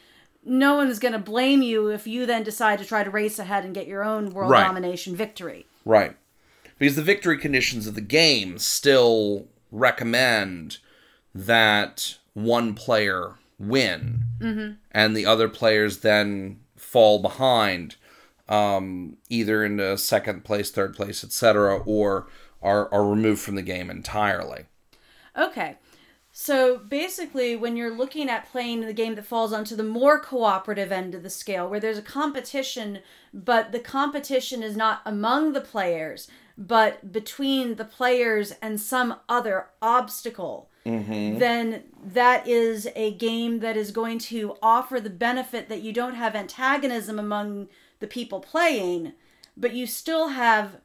no 0.44 0.76
one 0.76 0.90
is 0.90 1.00
going 1.00 1.14
to 1.14 1.20
blame 1.20 1.62
you 1.62 1.88
if 1.88 2.06
you 2.06 2.26
then 2.26 2.44
decide 2.44 2.80
to 2.80 2.86
try 2.86 3.04
to 3.04 3.10
race 3.10 3.40
ahead 3.40 3.64
and 3.64 3.74
get 3.74 3.88
your 3.88 4.04
own 4.04 4.32
world 4.32 4.52
Right. 4.52 4.64
domination 4.66 5.16
victory. 5.16 5.66
Right. 5.86 6.16
Because 6.78 6.96
the 6.96 7.02
victory 7.04 7.38
conditions 7.38 7.88
of 7.88 7.96
the 7.96 8.02
game 8.02 8.58
still 8.58 9.48
recommend 9.72 10.78
that 11.34 12.18
one 12.34 12.74
player 12.74 13.36
win 13.60 14.24
and 14.92 15.16
the 15.16 15.26
other 15.26 15.48
players 15.48 16.00
then 16.00 16.60
fall 16.76 17.20
behind 17.22 17.96
um, 18.50 19.18
either 19.30 19.64
into 19.64 19.98
second 19.98 20.44
place, 20.44 20.72
third 20.72 20.96
place, 20.96 21.24
etc., 21.24 21.78
or 21.86 22.28
are, 22.62 22.92
are 22.94 23.08
removed 23.08 23.40
from 23.42 23.56
the 23.56 23.62
game 23.62 23.90
entirely. 23.90 24.66
Okay. 25.38 25.78
So 26.34 26.78
basically, 26.78 27.58
when 27.58 27.76
you're 27.76 27.96
looking 27.96 28.30
at 28.30 28.50
playing 28.50 28.82
the 28.82 28.94
game 28.94 29.16
that 29.16 29.26
falls 29.26 29.52
onto 29.52 29.76
the 29.76 29.84
more 29.84 30.20
cooperative 30.20 30.92
end 30.92 31.14
of 31.14 31.24
the 31.24 31.30
scale, 31.30 31.70
where 31.70 31.80
there's 31.80 31.98
a 31.98 32.04
competition, 32.04 33.00
but 33.34 33.74
the 33.74 33.80
competition 33.80 34.64
is 34.64 34.78
not 34.78 35.02
among 35.06 35.52
the 35.52 35.62
players, 35.62 36.30
but 36.58 37.12
between 37.12 37.76
the 37.76 37.86
players 37.86 38.54
and 38.62 38.80
some 38.80 39.16
other 39.28 39.68
obstacle, 39.82 40.70
mm-hmm. 40.86 41.38
then 41.38 41.84
that 42.02 42.48
is 42.48 42.88
a 42.96 43.12
game 43.16 43.60
that 43.60 43.76
is 43.76 43.92
going 43.92 44.20
to 44.20 44.56
offer 44.62 45.02
the 45.02 45.10
benefit 45.10 45.68
that 45.68 45.82
you 45.82 45.92
don't 45.92 46.16
have 46.16 46.34
antagonism 46.34 47.20
among 47.20 47.68
the 48.00 48.08
people 48.08 48.40
playing, 48.40 49.12
but 49.58 49.74
you 49.74 49.86
still 49.86 50.30
have 50.30 50.78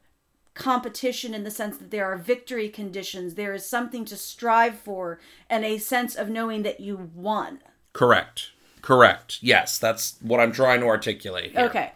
competition 0.57 1.33
in 1.33 1.43
the 1.43 1.51
sense 1.51 1.77
that 1.77 1.91
there 1.91 2.05
are 2.05 2.17
victory 2.17 2.69
conditions. 2.69 3.35
There 3.35 3.53
is 3.53 3.65
something 3.65 4.05
to 4.05 4.17
strive 4.17 4.77
for 4.79 5.19
and 5.49 5.63
a 5.63 5.77
sense 5.77 6.15
of 6.15 6.29
knowing 6.29 6.63
that 6.63 6.79
you 6.79 7.09
won. 7.15 7.59
Correct. 7.93 8.51
Correct. 8.81 9.39
Yes, 9.41 9.77
that's 9.77 10.17
what 10.21 10.39
I'm 10.39 10.51
trying 10.51 10.81
to 10.81 10.87
articulate 10.87 11.51
here. 11.51 11.65
Okay. 11.65 11.91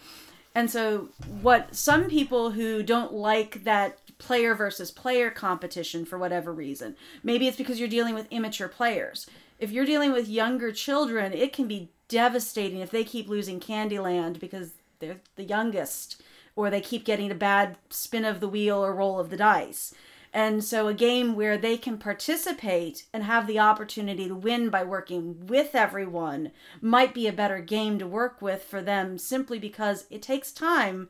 And 0.53 0.69
so, 0.69 1.09
what 1.41 1.73
some 1.73 2.09
people 2.09 2.51
who 2.51 2.83
don't 2.83 3.13
like 3.13 3.63
that 3.63 3.99
player 4.17 4.53
versus 4.53 4.91
player 4.91 5.31
competition 5.31 6.05
for 6.05 6.17
whatever 6.17 6.51
reason, 6.51 6.95
maybe 7.23 7.47
it's 7.47 7.57
because 7.57 7.79
you're 7.79 7.87
dealing 7.87 8.13
with 8.13 8.27
immature 8.29 8.67
players. 8.67 9.27
If 9.59 9.71
you're 9.71 9.85
dealing 9.85 10.11
with 10.11 10.27
younger 10.27 10.71
children, 10.71 11.33
it 11.33 11.53
can 11.53 11.67
be 11.67 11.91
devastating 12.09 12.79
if 12.79 12.91
they 12.91 13.05
keep 13.05 13.29
losing 13.29 13.59
Candyland 13.59 14.39
because 14.39 14.73
they're 14.99 15.21
the 15.35 15.43
youngest 15.43 16.21
or 16.55 16.69
they 16.69 16.81
keep 16.81 17.05
getting 17.05 17.31
a 17.31 17.35
bad 17.35 17.77
spin 17.89 18.25
of 18.25 18.39
the 18.39 18.47
wheel 18.47 18.83
or 18.83 18.93
roll 18.93 19.19
of 19.19 19.29
the 19.29 19.37
dice. 19.37 19.93
And 20.33 20.63
so, 20.63 20.87
a 20.87 20.93
game 20.93 21.35
where 21.35 21.57
they 21.57 21.77
can 21.77 21.97
participate 21.97 23.05
and 23.13 23.23
have 23.23 23.47
the 23.47 23.59
opportunity 23.59 24.29
to 24.29 24.35
win 24.35 24.69
by 24.69 24.83
working 24.83 25.45
with 25.45 25.75
everyone 25.75 26.51
might 26.79 27.13
be 27.13 27.27
a 27.27 27.33
better 27.33 27.59
game 27.59 27.99
to 27.99 28.07
work 28.07 28.41
with 28.41 28.63
for 28.63 28.81
them 28.81 29.17
simply 29.17 29.59
because 29.59 30.05
it 30.09 30.21
takes 30.21 30.53
time 30.53 31.09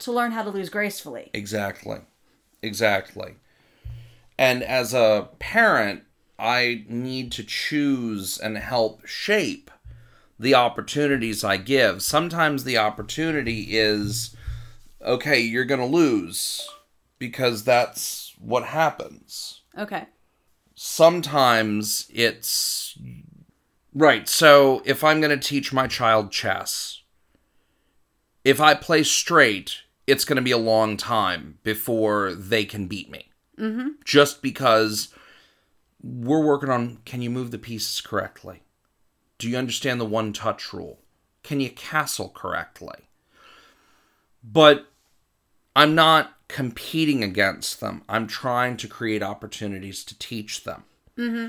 to 0.00 0.10
learn 0.10 0.32
how 0.32 0.42
to 0.42 0.50
lose 0.50 0.68
gracefully. 0.68 1.30
Exactly. 1.32 2.00
Exactly. 2.60 3.36
And 4.36 4.62
as 4.62 4.92
a 4.92 5.28
parent, 5.38 6.02
I 6.38 6.84
need 6.88 7.32
to 7.32 7.44
choose 7.44 8.38
and 8.38 8.58
help 8.58 9.06
shape 9.06 9.70
the 10.38 10.54
opportunities 10.54 11.42
I 11.42 11.56
give. 11.56 12.02
Sometimes 12.02 12.64
the 12.64 12.76
opportunity 12.76 13.68
is 13.70 14.35
okay, 15.06 15.38
you're 15.40 15.64
going 15.64 15.80
to 15.80 15.86
lose 15.86 16.68
because 17.18 17.64
that's 17.64 18.34
what 18.38 18.64
happens. 18.64 19.62
Okay. 19.78 20.06
Sometimes 20.74 22.10
it's 22.12 22.98
right. 23.94 24.28
So 24.28 24.82
if 24.84 25.02
I'm 25.02 25.20
going 25.20 25.38
to 25.38 25.48
teach 25.48 25.72
my 25.72 25.86
child 25.86 26.30
chess, 26.30 27.02
if 28.44 28.60
I 28.60 28.74
play 28.74 29.02
straight, 29.02 29.78
it's 30.06 30.24
going 30.24 30.36
to 30.36 30.42
be 30.42 30.50
a 30.50 30.58
long 30.58 30.96
time 30.96 31.58
before 31.62 32.34
they 32.34 32.64
can 32.64 32.86
beat 32.86 33.10
me. 33.10 33.30
Mm-hmm. 33.58 33.88
Just 34.04 34.42
because 34.42 35.14
we're 36.02 36.44
working 36.44 36.68
on 36.68 36.98
can 37.04 37.22
you 37.22 37.30
move 37.30 37.50
the 37.50 37.58
pieces 37.58 38.00
correctly? 38.00 38.62
Do 39.38 39.48
you 39.48 39.56
understand 39.56 40.00
the 40.00 40.06
one 40.06 40.32
touch 40.32 40.72
rule? 40.72 41.00
Can 41.42 41.60
you 41.60 41.70
castle 41.70 42.30
correctly? 42.34 43.08
But 44.42 44.86
I'm 45.76 45.94
not 45.94 46.32
competing 46.48 47.22
against 47.22 47.80
them. 47.80 48.02
I'm 48.08 48.26
trying 48.26 48.76
to 48.78 48.88
create 48.88 49.22
opportunities 49.22 50.02
to 50.04 50.18
teach 50.18 50.64
them. 50.64 50.84
Mm-hmm. 51.18 51.48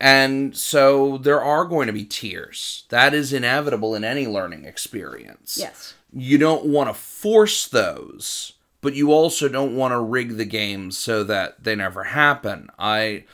And 0.00 0.56
so 0.56 1.18
there 1.18 1.42
are 1.42 1.64
going 1.66 1.88
to 1.88 1.92
be 1.92 2.04
tears. 2.04 2.84
That 2.88 3.12
is 3.12 3.32
inevitable 3.32 3.94
in 3.94 4.04
any 4.04 4.26
learning 4.26 4.64
experience 4.64 5.58
Yes. 5.60 5.94
you 6.12 6.38
don't 6.38 6.64
want 6.64 6.88
to 6.88 6.94
force 6.94 7.68
those, 7.68 8.54
but 8.80 8.94
you 8.94 9.12
also 9.12 9.48
don't 9.48 9.76
want 9.76 9.92
to 9.92 10.00
rig 10.00 10.36
the 10.36 10.46
game 10.46 10.90
so 10.90 11.22
that 11.24 11.64
they 11.64 11.74
never 11.74 12.04
happen. 12.04 12.68
I 12.78 13.24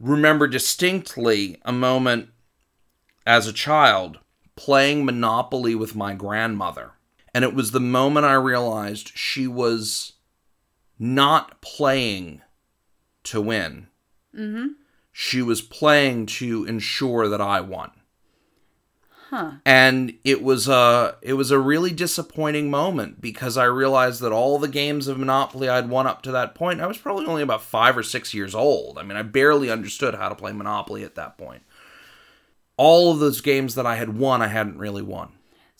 remember 0.00 0.46
distinctly 0.46 1.60
a 1.64 1.72
moment 1.72 2.30
as 3.26 3.46
a 3.46 3.52
child 3.52 4.18
playing 4.56 5.04
Monopoly 5.04 5.74
with 5.74 5.94
my 5.94 6.14
grandmother. 6.14 6.92
And 7.34 7.44
it 7.44 7.54
was 7.54 7.72
the 7.72 7.80
moment 7.80 8.26
I 8.26 8.34
realized 8.34 9.12
she 9.14 9.46
was 9.46 10.12
not 10.98 11.60
playing 11.60 12.42
to 13.24 13.40
win. 13.40 13.88
Mm-hmm. 14.34 14.68
She 15.12 15.42
was 15.42 15.60
playing 15.60 16.26
to 16.26 16.64
ensure 16.64 17.28
that 17.28 17.40
I 17.40 17.60
won 17.60 17.90
Huh. 19.34 19.52
and 19.66 20.16
it 20.22 20.44
was 20.44 20.68
a 20.68 21.16
it 21.20 21.32
was 21.32 21.50
a 21.50 21.58
really 21.58 21.90
disappointing 21.90 22.70
moment 22.70 23.20
because 23.20 23.56
I 23.56 23.64
realized 23.64 24.20
that 24.20 24.30
all 24.30 24.60
the 24.60 24.68
games 24.68 25.08
of 25.08 25.18
Monopoly 25.18 25.68
I'd 25.68 25.88
won 25.88 26.06
up 26.06 26.22
to 26.22 26.30
that 26.32 26.54
point, 26.54 26.80
I 26.80 26.86
was 26.86 26.98
probably 26.98 27.26
only 27.26 27.42
about 27.42 27.62
five 27.62 27.98
or 27.98 28.04
six 28.04 28.32
years 28.32 28.54
old. 28.54 28.96
I 28.96 29.02
mean, 29.02 29.16
I 29.16 29.22
barely 29.22 29.70
understood 29.70 30.14
how 30.14 30.28
to 30.28 30.36
play 30.36 30.52
Monopoly 30.52 31.02
at 31.02 31.16
that 31.16 31.36
point. 31.36 31.64
All 32.76 33.10
of 33.10 33.18
those 33.18 33.40
games 33.40 33.74
that 33.74 33.86
I 33.86 33.96
had 33.96 34.16
won, 34.16 34.40
I 34.40 34.46
hadn't 34.46 34.78
really 34.78 35.02
won. 35.02 35.32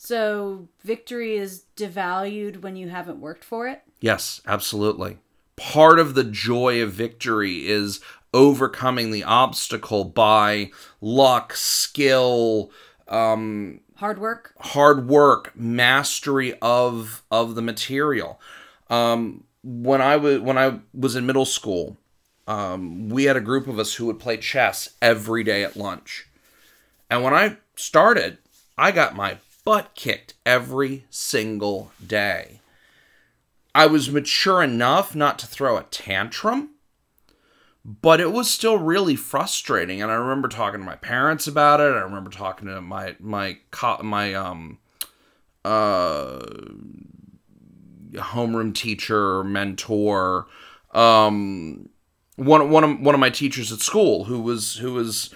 So, 0.05 0.67
victory 0.83 1.35
is 1.35 1.63
devalued 1.75 2.61
when 2.61 2.75
you 2.75 2.89
haven't 2.89 3.19
worked 3.19 3.43
for 3.43 3.67
it? 3.67 3.81
Yes, 3.99 4.39
absolutely. 4.45 5.17
Part 5.55 5.97
of 5.97 6.13
the 6.13 6.23
joy 6.23 6.81
of 6.83 6.91
victory 6.91 7.67
is 7.67 8.01
overcoming 8.33 9.09
the 9.11 9.23
obstacle 9.23 10.03
by 10.03 10.69
luck, 11.01 11.55
skill, 11.55 12.69
um, 13.07 13.79
Hard 13.95 14.19
work? 14.19 14.53
hard 14.59 15.07
work, 15.07 15.53
mastery 15.55 16.53
of 16.61 17.23
of 17.31 17.55
the 17.55 17.61
material. 17.61 18.39
Um, 18.89 19.45
when 19.63 20.01
I 20.01 20.17
was 20.17 20.39
when 20.41 20.57
I 20.57 20.79
was 20.93 21.15
in 21.15 21.25
middle 21.25 21.45
school, 21.45 21.97
um, 22.45 23.09
we 23.09 23.23
had 23.23 23.37
a 23.37 23.41
group 23.41 23.67
of 23.67 23.79
us 23.79 23.95
who 23.95 24.05
would 24.07 24.19
play 24.19 24.37
chess 24.37 24.89
every 25.01 25.43
day 25.43 25.63
at 25.63 25.77
lunch. 25.77 26.27
And 27.09 27.23
when 27.23 27.33
I 27.33 27.57
started, 27.75 28.37
I 28.77 28.91
got 28.91 29.15
my 29.15 29.37
butt 29.65 29.93
kicked 29.95 30.35
every 30.45 31.05
single 31.09 31.91
day. 32.05 32.61
I 33.73 33.87
was 33.87 34.09
mature 34.09 34.63
enough 34.63 35.15
not 35.15 35.37
to 35.39 35.47
throw 35.47 35.75
a 35.75 35.83
tantrum, 35.83 36.69
but 37.83 38.21
it 38.21 38.31
was 38.31 38.49
still 38.49 38.77
really 38.77 39.17
frustrating. 39.17 40.01
And 40.01 40.09
I 40.09 40.15
remember 40.15 40.47
talking 40.47 40.79
to 40.79 40.85
my 40.85 40.95
parents 40.95 41.45
about 41.45 41.81
it. 41.81 41.93
I 41.93 42.01
remember 42.01 42.29
talking 42.29 42.67
to 42.67 42.79
my 42.79 43.15
my 43.19 43.57
my 44.01 44.33
um 44.33 44.77
uh 45.65 46.39
homeroom 48.13 48.73
teacher, 48.73 49.43
mentor, 49.43 50.47
um 50.93 51.89
one 52.37 52.69
one 52.69 52.83
of 52.83 52.99
one 53.01 53.15
of 53.15 53.19
my 53.19 53.29
teachers 53.29 53.71
at 53.71 53.79
school 53.79 54.25
who 54.25 54.39
was 54.39 54.77
who 54.77 54.93
was 54.93 55.33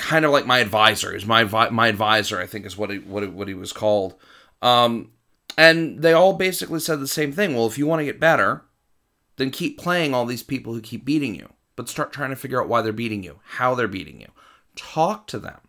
kind 0.00 0.24
of 0.24 0.32
like 0.32 0.46
my 0.46 0.58
advisor. 0.58 1.12
He's 1.12 1.26
my 1.26 1.44
my 1.44 1.88
advisor, 1.88 2.40
I 2.40 2.46
think 2.46 2.66
is 2.66 2.76
what 2.76 2.90
he 2.90 2.98
what 2.98 3.30
what 3.32 3.48
he 3.48 3.54
was 3.54 3.72
called. 3.72 4.14
Um, 4.62 5.12
and 5.56 6.00
they 6.02 6.12
all 6.12 6.32
basically 6.32 6.80
said 6.80 7.00
the 7.00 7.08
same 7.08 7.32
thing. 7.32 7.54
Well, 7.54 7.66
if 7.66 7.78
you 7.78 7.86
want 7.86 8.00
to 8.00 8.04
get 8.04 8.18
better, 8.18 8.64
then 9.36 9.50
keep 9.50 9.78
playing 9.78 10.14
all 10.14 10.26
these 10.26 10.42
people 10.42 10.72
who 10.72 10.80
keep 10.80 11.04
beating 11.04 11.34
you, 11.34 11.52
but 11.76 11.88
start 11.88 12.12
trying 12.12 12.30
to 12.30 12.36
figure 12.36 12.60
out 12.60 12.68
why 12.68 12.82
they're 12.82 12.92
beating 12.92 13.22
you, 13.22 13.40
how 13.44 13.74
they're 13.74 13.88
beating 13.88 14.20
you. 14.20 14.28
Talk 14.74 15.26
to 15.28 15.38
them. 15.38 15.60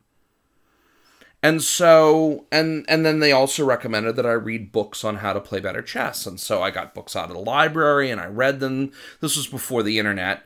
And 1.43 1.61
so 1.61 2.45
and 2.51 2.85
and 2.87 3.05
then 3.05 3.19
they 3.19 3.31
also 3.31 3.65
recommended 3.65 4.15
that 4.15 4.25
I 4.25 4.33
read 4.33 4.71
books 4.71 5.03
on 5.03 5.17
how 5.17 5.33
to 5.33 5.41
play 5.41 5.59
better 5.59 5.81
chess. 5.81 6.25
And 6.25 6.39
so 6.39 6.61
I 6.61 6.71
got 6.71 6.93
books 6.93 7.15
out 7.15 7.29
of 7.29 7.35
the 7.35 7.41
library 7.41 8.11
and 8.11 8.21
I 8.21 8.27
read 8.27 8.59
them. 8.59 8.91
This 9.19 9.35
was 9.35 9.47
before 9.47 9.83
the 9.83 9.99
internet. 9.99 10.43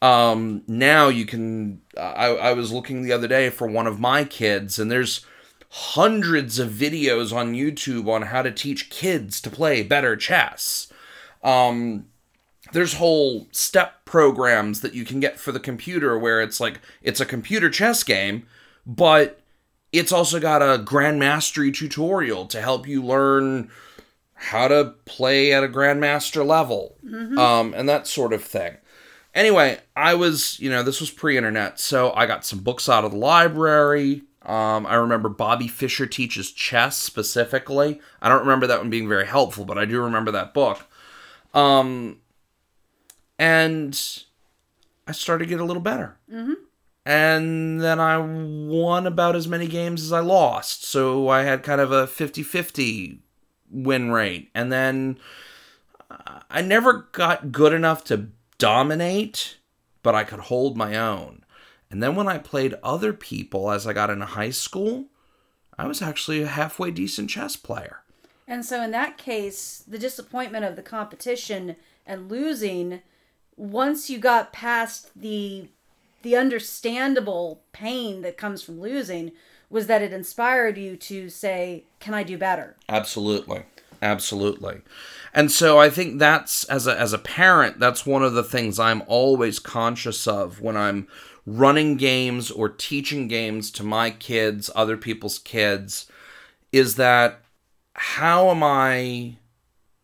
Um, 0.00 0.62
now 0.66 1.08
you 1.08 1.26
can. 1.26 1.80
I, 1.96 2.26
I 2.26 2.52
was 2.52 2.72
looking 2.72 3.02
the 3.02 3.12
other 3.12 3.28
day 3.28 3.50
for 3.50 3.66
one 3.66 3.86
of 3.86 3.98
my 3.98 4.24
kids, 4.24 4.78
and 4.78 4.90
there's 4.90 5.24
hundreds 5.70 6.58
of 6.58 6.70
videos 6.70 7.34
on 7.34 7.52
YouTube 7.52 8.08
on 8.08 8.22
how 8.22 8.42
to 8.42 8.50
teach 8.50 8.90
kids 8.90 9.40
to 9.40 9.50
play 9.50 9.82
better 9.82 10.16
chess. 10.16 10.90
Um, 11.42 12.06
there's 12.72 12.94
whole 12.94 13.48
step 13.50 14.04
programs 14.04 14.80
that 14.80 14.94
you 14.94 15.04
can 15.04 15.20
get 15.20 15.38
for 15.38 15.52
the 15.52 15.60
computer 15.60 16.18
where 16.18 16.40
it's 16.40 16.60
like 16.60 16.80
it's 17.02 17.20
a 17.20 17.26
computer 17.26 17.68
chess 17.70 18.02
game, 18.02 18.46
but 18.86 19.40
it's 19.92 20.12
also 20.12 20.38
got 20.38 20.62
a 20.62 20.82
grandmastery 20.82 21.74
tutorial 21.74 22.46
to 22.46 22.60
help 22.60 22.86
you 22.86 23.02
learn 23.02 23.70
how 24.34 24.68
to 24.68 24.94
play 25.06 25.52
at 25.52 25.64
a 25.64 25.68
grandmaster 25.68 26.46
level 26.46 26.96
um, 27.38 27.74
and 27.74 27.88
that 27.88 28.06
sort 28.06 28.32
of 28.32 28.44
thing 28.44 28.76
anyway 29.38 29.78
i 29.96 30.14
was 30.14 30.58
you 30.60 30.68
know 30.68 30.82
this 30.82 31.00
was 31.00 31.10
pre-internet 31.10 31.78
so 31.78 32.12
i 32.14 32.26
got 32.26 32.44
some 32.44 32.58
books 32.58 32.88
out 32.88 33.04
of 33.04 33.12
the 33.12 33.16
library 33.16 34.22
um, 34.42 34.86
i 34.86 34.94
remember 34.94 35.28
bobby 35.28 35.68
fischer 35.68 36.06
teaches 36.06 36.52
chess 36.52 36.98
specifically 36.98 38.00
i 38.20 38.28
don't 38.28 38.40
remember 38.40 38.66
that 38.66 38.80
one 38.80 38.90
being 38.90 39.08
very 39.08 39.26
helpful 39.26 39.64
but 39.64 39.78
i 39.78 39.84
do 39.84 40.00
remember 40.02 40.30
that 40.30 40.52
book 40.52 40.86
um, 41.54 42.18
and 43.38 44.22
i 45.06 45.12
started 45.12 45.44
to 45.44 45.48
get 45.48 45.60
a 45.60 45.64
little 45.64 45.82
better 45.82 46.18
and 47.08 47.80
then 47.80 48.00
I 48.00 48.18
won 48.18 49.06
about 49.06 49.34
as 49.34 49.48
many 49.48 49.66
games 49.66 50.02
as 50.02 50.12
I 50.12 50.20
lost. 50.20 50.84
So 50.84 51.28
I 51.28 51.42
had 51.42 51.62
kind 51.62 51.80
of 51.80 51.90
a 51.90 52.06
50 52.06 52.42
50 52.42 53.20
win 53.70 54.10
rate. 54.10 54.50
And 54.54 54.70
then 54.70 55.18
uh, 56.10 56.40
I 56.50 56.60
never 56.60 57.08
got 57.12 57.50
good 57.50 57.72
enough 57.72 58.04
to 58.04 58.28
dominate, 58.58 59.56
but 60.02 60.14
I 60.14 60.24
could 60.24 60.40
hold 60.40 60.76
my 60.76 60.96
own. 60.96 61.44
And 61.90 62.02
then 62.02 62.16
when 62.16 62.28
I 62.28 62.38
played 62.38 62.74
other 62.82 63.12
people 63.12 63.70
as 63.70 63.86
I 63.86 63.92
got 63.92 64.10
into 64.10 64.26
high 64.26 64.50
school, 64.50 65.06
I 65.78 65.86
was 65.86 66.02
actually 66.02 66.42
a 66.42 66.48
halfway 66.48 66.90
decent 66.90 67.30
chess 67.30 67.56
player. 67.56 68.02
And 68.46 68.64
so 68.64 68.82
in 68.82 68.90
that 68.90 69.16
case, 69.16 69.84
the 69.86 69.98
disappointment 69.98 70.64
of 70.64 70.74
the 70.74 70.82
competition 70.82 71.76
and 72.06 72.30
losing, 72.30 73.02
once 73.56 74.10
you 74.10 74.18
got 74.18 74.52
past 74.52 75.10
the 75.14 75.68
the 76.22 76.34
understandable 76.34 77.62
pain 77.70 78.22
that 78.22 78.36
comes 78.36 78.60
from 78.60 78.80
losing, 78.80 79.30
was 79.70 79.86
that 79.86 80.02
it 80.02 80.12
inspired 80.12 80.76
you 80.76 80.96
to 80.96 81.30
say, 81.30 81.84
"Can 82.00 82.12
I 82.12 82.24
do 82.24 82.36
better?" 82.36 82.76
Absolutely. 82.88 83.62
Absolutely. 84.00 84.82
And 85.34 85.50
so 85.50 85.78
I 85.78 85.90
think 85.90 86.18
that's 86.18 86.64
as 86.64 86.86
a 86.86 86.98
as 86.98 87.12
a 87.12 87.18
parent, 87.18 87.78
that's 87.78 88.06
one 88.06 88.22
of 88.22 88.34
the 88.34 88.42
things 88.42 88.78
I'm 88.78 89.02
always 89.06 89.58
conscious 89.58 90.26
of 90.26 90.60
when 90.60 90.76
I'm 90.76 91.08
running 91.46 91.96
games 91.96 92.50
or 92.50 92.68
teaching 92.68 93.28
games 93.28 93.70
to 93.72 93.82
my 93.82 94.10
kids, 94.10 94.70
other 94.74 94.96
people's 94.96 95.38
kids, 95.38 96.10
is 96.72 96.96
that 96.96 97.42
how 97.94 98.50
am 98.50 98.62
I 98.62 99.36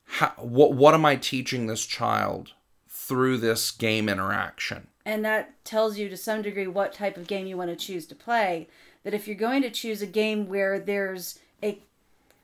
how, 0.04 0.32
what 0.38 0.74
what 0.74 0.94
am 0.94 1.04
I 1.04 1.16
teaching 1.16 1.66
this 1.66 1.86
child 1.86 2.52
through 2.88 3.38
this 3.38 3.70
game 3.70 4.08
interaction? 4.08 4.88
and 5.04 5.24
that 5.24 5.64
tells 5.64 5.98
you 5.98 6.08
to 6.08 6.16
some 6.16 6.42
degree 6.42 6.66
what 6.66 6.92
type 6.92 7.16
of 7.16 7.26
game 7.26 7.46
you 7.46 7.56
want 7.56 7.70
to 7.70 7.76
choose 7.76 8.06
to 8.06 8.14
play. 8.14 8.68
That 9.02 9.14
if 9.14 9.26
you're 9.26 9.36
going 9.36 9.62
to 9.62 9.70
choose 9.70 10.00
a 10.00 10.06
game 10.06 10.48
where 10.48 10.78
there's 10.78 11.38
a 11.62 11.82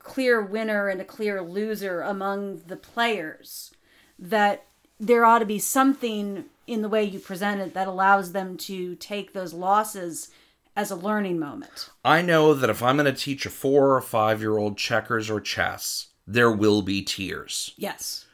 clear 0.03 0.41
winner 0.41 0.87
and 0.87 1.01
a 1.01 1.05
clear 1.05 1.41
loser 1.41 2.01
among 2.01 2.61
the 2.67 2.77
players, 2.77 3.71
that 4.17 4.65
there 4.99 5.25
ought 5.25 5.39
to 5.39 5.45
be 5.45 5.59
something 5.59 6.45
in 6.67 6.81
the 6.81 6.89
way 6.89 7.03
you 7.03 7.19
present 7.19 7.59
it 7.59 7.73
that 7.73 7.87
allows 7.87 8.31
them 8.31 8.55
to 8.55 8.95
take 8.95 9.33
those 9.33 9.53
losses 9.53 10.29
as 10.75 10.91
a 10.91 10.95
learning 10.95 11.39
moment. 11.39 11.89
I 12.05 12.21
know 12.21 12.53
that 12.53 12.69
if 12.69 12.81
I'm 12.81 12.97
going 12.97 13.13
to 13.13 13.19
teach 13.19 13.45
a 13.45 13.49
4 13.49 13.95
or 13.95 14.01
5 14.01 14.39
year 14.39 14.57
old 14.57 14.77
checkers 14.77 15.29
or 15.29 15.41
chess, 15.41 16.07
there 16.25 16.51
will 16.51 16.81
be 16.81 17.01
tears. 17.01 17.73
Yes. 17.77 18.25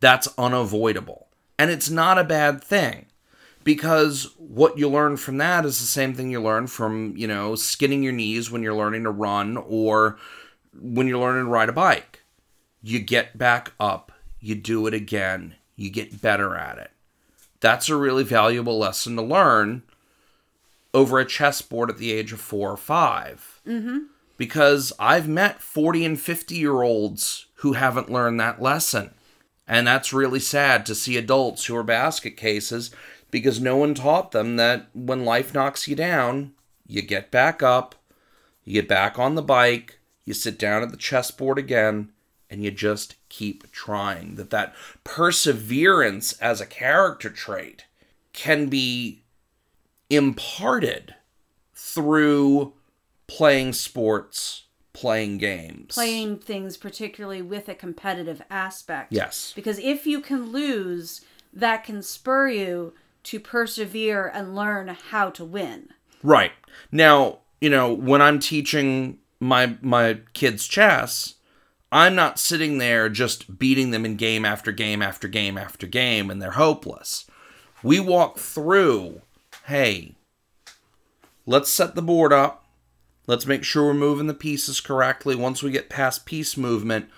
That's 0.00 0.28
unavoidable. 0.36 1.28
And 1.58 1.70
it's 1.70 1.90
not 1.90 2.18
a 2.18 2.24
bad 2.24 2.64
thing 2.64 3.06
because 3.62 4.34
what 4.38 4.78
you 4.78 4.88
learn 4.88 5.16
from 5.16 5.36
that 5.38 5.64
is 5.64 5.78
the 5.78 5.86
same 5.86 6.14
thing 6.14 6.30
you 6.30 6.40
learn 6.40 6.66
from, 6.66 7.14
you 7.16 7.26
know, 7.26 7.54
skinning 7.54 8.02
your 8.02 8.12
knees 8.12 8.50
when 8.50 8.62
you're 8.62 8.74
learning 8.74 9.04
to 9.04 9.10
run 9.10 9.56
or 9.58 10.18
when 10.80 11.06
you're 11.06 11.18
learning 11.18 11.44
to 11.44 11.50
ride 11.50 11.68
a 11.68 11.72
bike. 11.72 12.22
You 12.82 12.98
get 12.98 13.36
back 13.36 13.72
up, 13.78 14.12
you 14.40 14.54
do 14.54 14.86
it 14.86 14.94
again, 14.94 15.54
you 15.76 15.90
get 15.90 16.22
better 16.22 16.56
at 16.56 16.78
it. 16.78 16.90
That's 17.60 17.88
a 17.88 17.96
really 17.96 18.24
valuable 18.24 18.78
lesson 18.78 19.16
to 19.16 19.22
learn 19.22 19.82
over 20.94 21.18
a 21.18 21.26
chessboard 21.26 21.90
at 21.90 21.98
the 21.98 22.12
age 22.12 22.32
of 22.32 22.40
four 22.40 22.70
or 22.70 22.76
5 22.76 23.60
mm-hmm. 23.66 23.98
Because 24.36 24.92
I've 24.98 25.28
met 25.28 25.60
40 25.60 26.04
and 26.06 26.20
50 26.20 26.54
year 26.54 26.80
olds 26.80 27.46
who 27.56 27.74
haven't 27.74 28.10
learned 28.10 28.40
that 28.40 28.62
lesson. 28.62 29.12
And 29.68 29.86
that's 29.86 30.14
really 30.14 30.40
sad 30.40 30.86
to 30.86 30.94
see 30.94 31.18
adults 31.18 31.66
who 31.66 31.76
are 31.76 31.82
basket 31.82 32.38
cases 32.38 32.90
because 33.30 33.60
no 33.60 33.76
one 33.76 33.94
taught 33.94 34.32
them 34.32 34.56
that 34.56 34.88
when 34.94 35.24
life 35.24 35.54
knocks 35.54 35.86
you 35.86 35.94
down, 35.94 36.52
you 36.86 37.02
get 37.02 37.30
back 37.30 37.62
up, 37.62 37.94
you 38.64 38.74
get 38.80 38.88
back 38.88 39.18
on 39.18 39.34
the 39.34 39.42
bike, 39.42 39.99
you 40.30 40.34
sit 40.34 40.60
down 40.60 40.84
at 40.84 40.92
the 40.92 40.96
chessboard 40.96 41.58
again, 41.58 42.12
and 42.48 42.62
you 42.62 42.70
just 42.70 43.16
keep 43.28 43.70
trying. 43.72 44.36
That 44.36 44.50
that 44.50 44.76
perseverance 45.02 46.34
as 46.34 46.60
a 46.60 46.66
character 46.66 47.30
trait 47.30 47.86
can 48.32 48.68
be 48.68 49.24
imparted 50.08 51.16
through 51.74 52.74
playing 53.26 53.72
sports, 53.72 54.66
playing 54.92 55.38
games. 55.38 55.94
Playing 55.94 56.38
things 56.38 56.76
particularly 56.76 57.42
with 57.42 57.68
a 57.68 57.74
competitive 57.74 58.40
aspect. 58.50 59.12
Yes. 59.12 59.52
Because 59.56 59.80
if 59.80 60.06
you 60.06 60.20
can 60.20 60.52
lose, 60.52 61.22
that 61.52 61.82
can 61.82 62.02
spur 62.02 62.48
you 62.48 62.94
to 63.24 63.40
persevere 63.40 64.30
and 64.32 64.54
learn 64.54 64.88
how 65.10 65.30
to 65.30 65.44
win. 65.44 65.88
Right. 66.22 66.52
Now, 66.92 67.38
you 67.60 67.68
know, 67.68 67.92
when 67.92 68.22
I'm 68.22 68.38
teaching 68.38 69.18
my 69.40 69.76
my 69.80 70.20
kids 70.34 70.68
chess, 70.68 71.34
I'm 71.90 72.14
not 72.14 72.38
sitting 72.38 72.78
there 72.78 73.08
just 73.08 73.58
beating 73.58 73.90
them 73.90 74.04
in 74.04 74.16
game 74.16 74.44
after 74.44 74.70
game 74.70 75.02
after 75.02 75.26
game 75.26 75.58
after 75.58 75.86
game 75.86 76.30
and 76.30 76.40
they're 76.40 76.52
hopeless. 76.52 77.26
We 77.82 77.98
walk 77.98 78.38
through, 78.38 79.22
hey, 79.66 80.14
let's 81.46 81.70
set 81.70 81.94
the 81.94 82.02
board 82.02 82.32
up. 82.32 82.66
Let's 83.26 83.46
make 83.46 83.64
sure 83.64 83.86
we're 83.86 83.94
moving 83.94 84.26
the 84.26 84.34
pieces 84.34 84.80
correctly. 84.80 85.34
Once 85.34 85.62
we 85.62 85.70
get 85.70 85.88
past 85.88 86.26
piece 86.26 86.56
movement, 86.56 87.08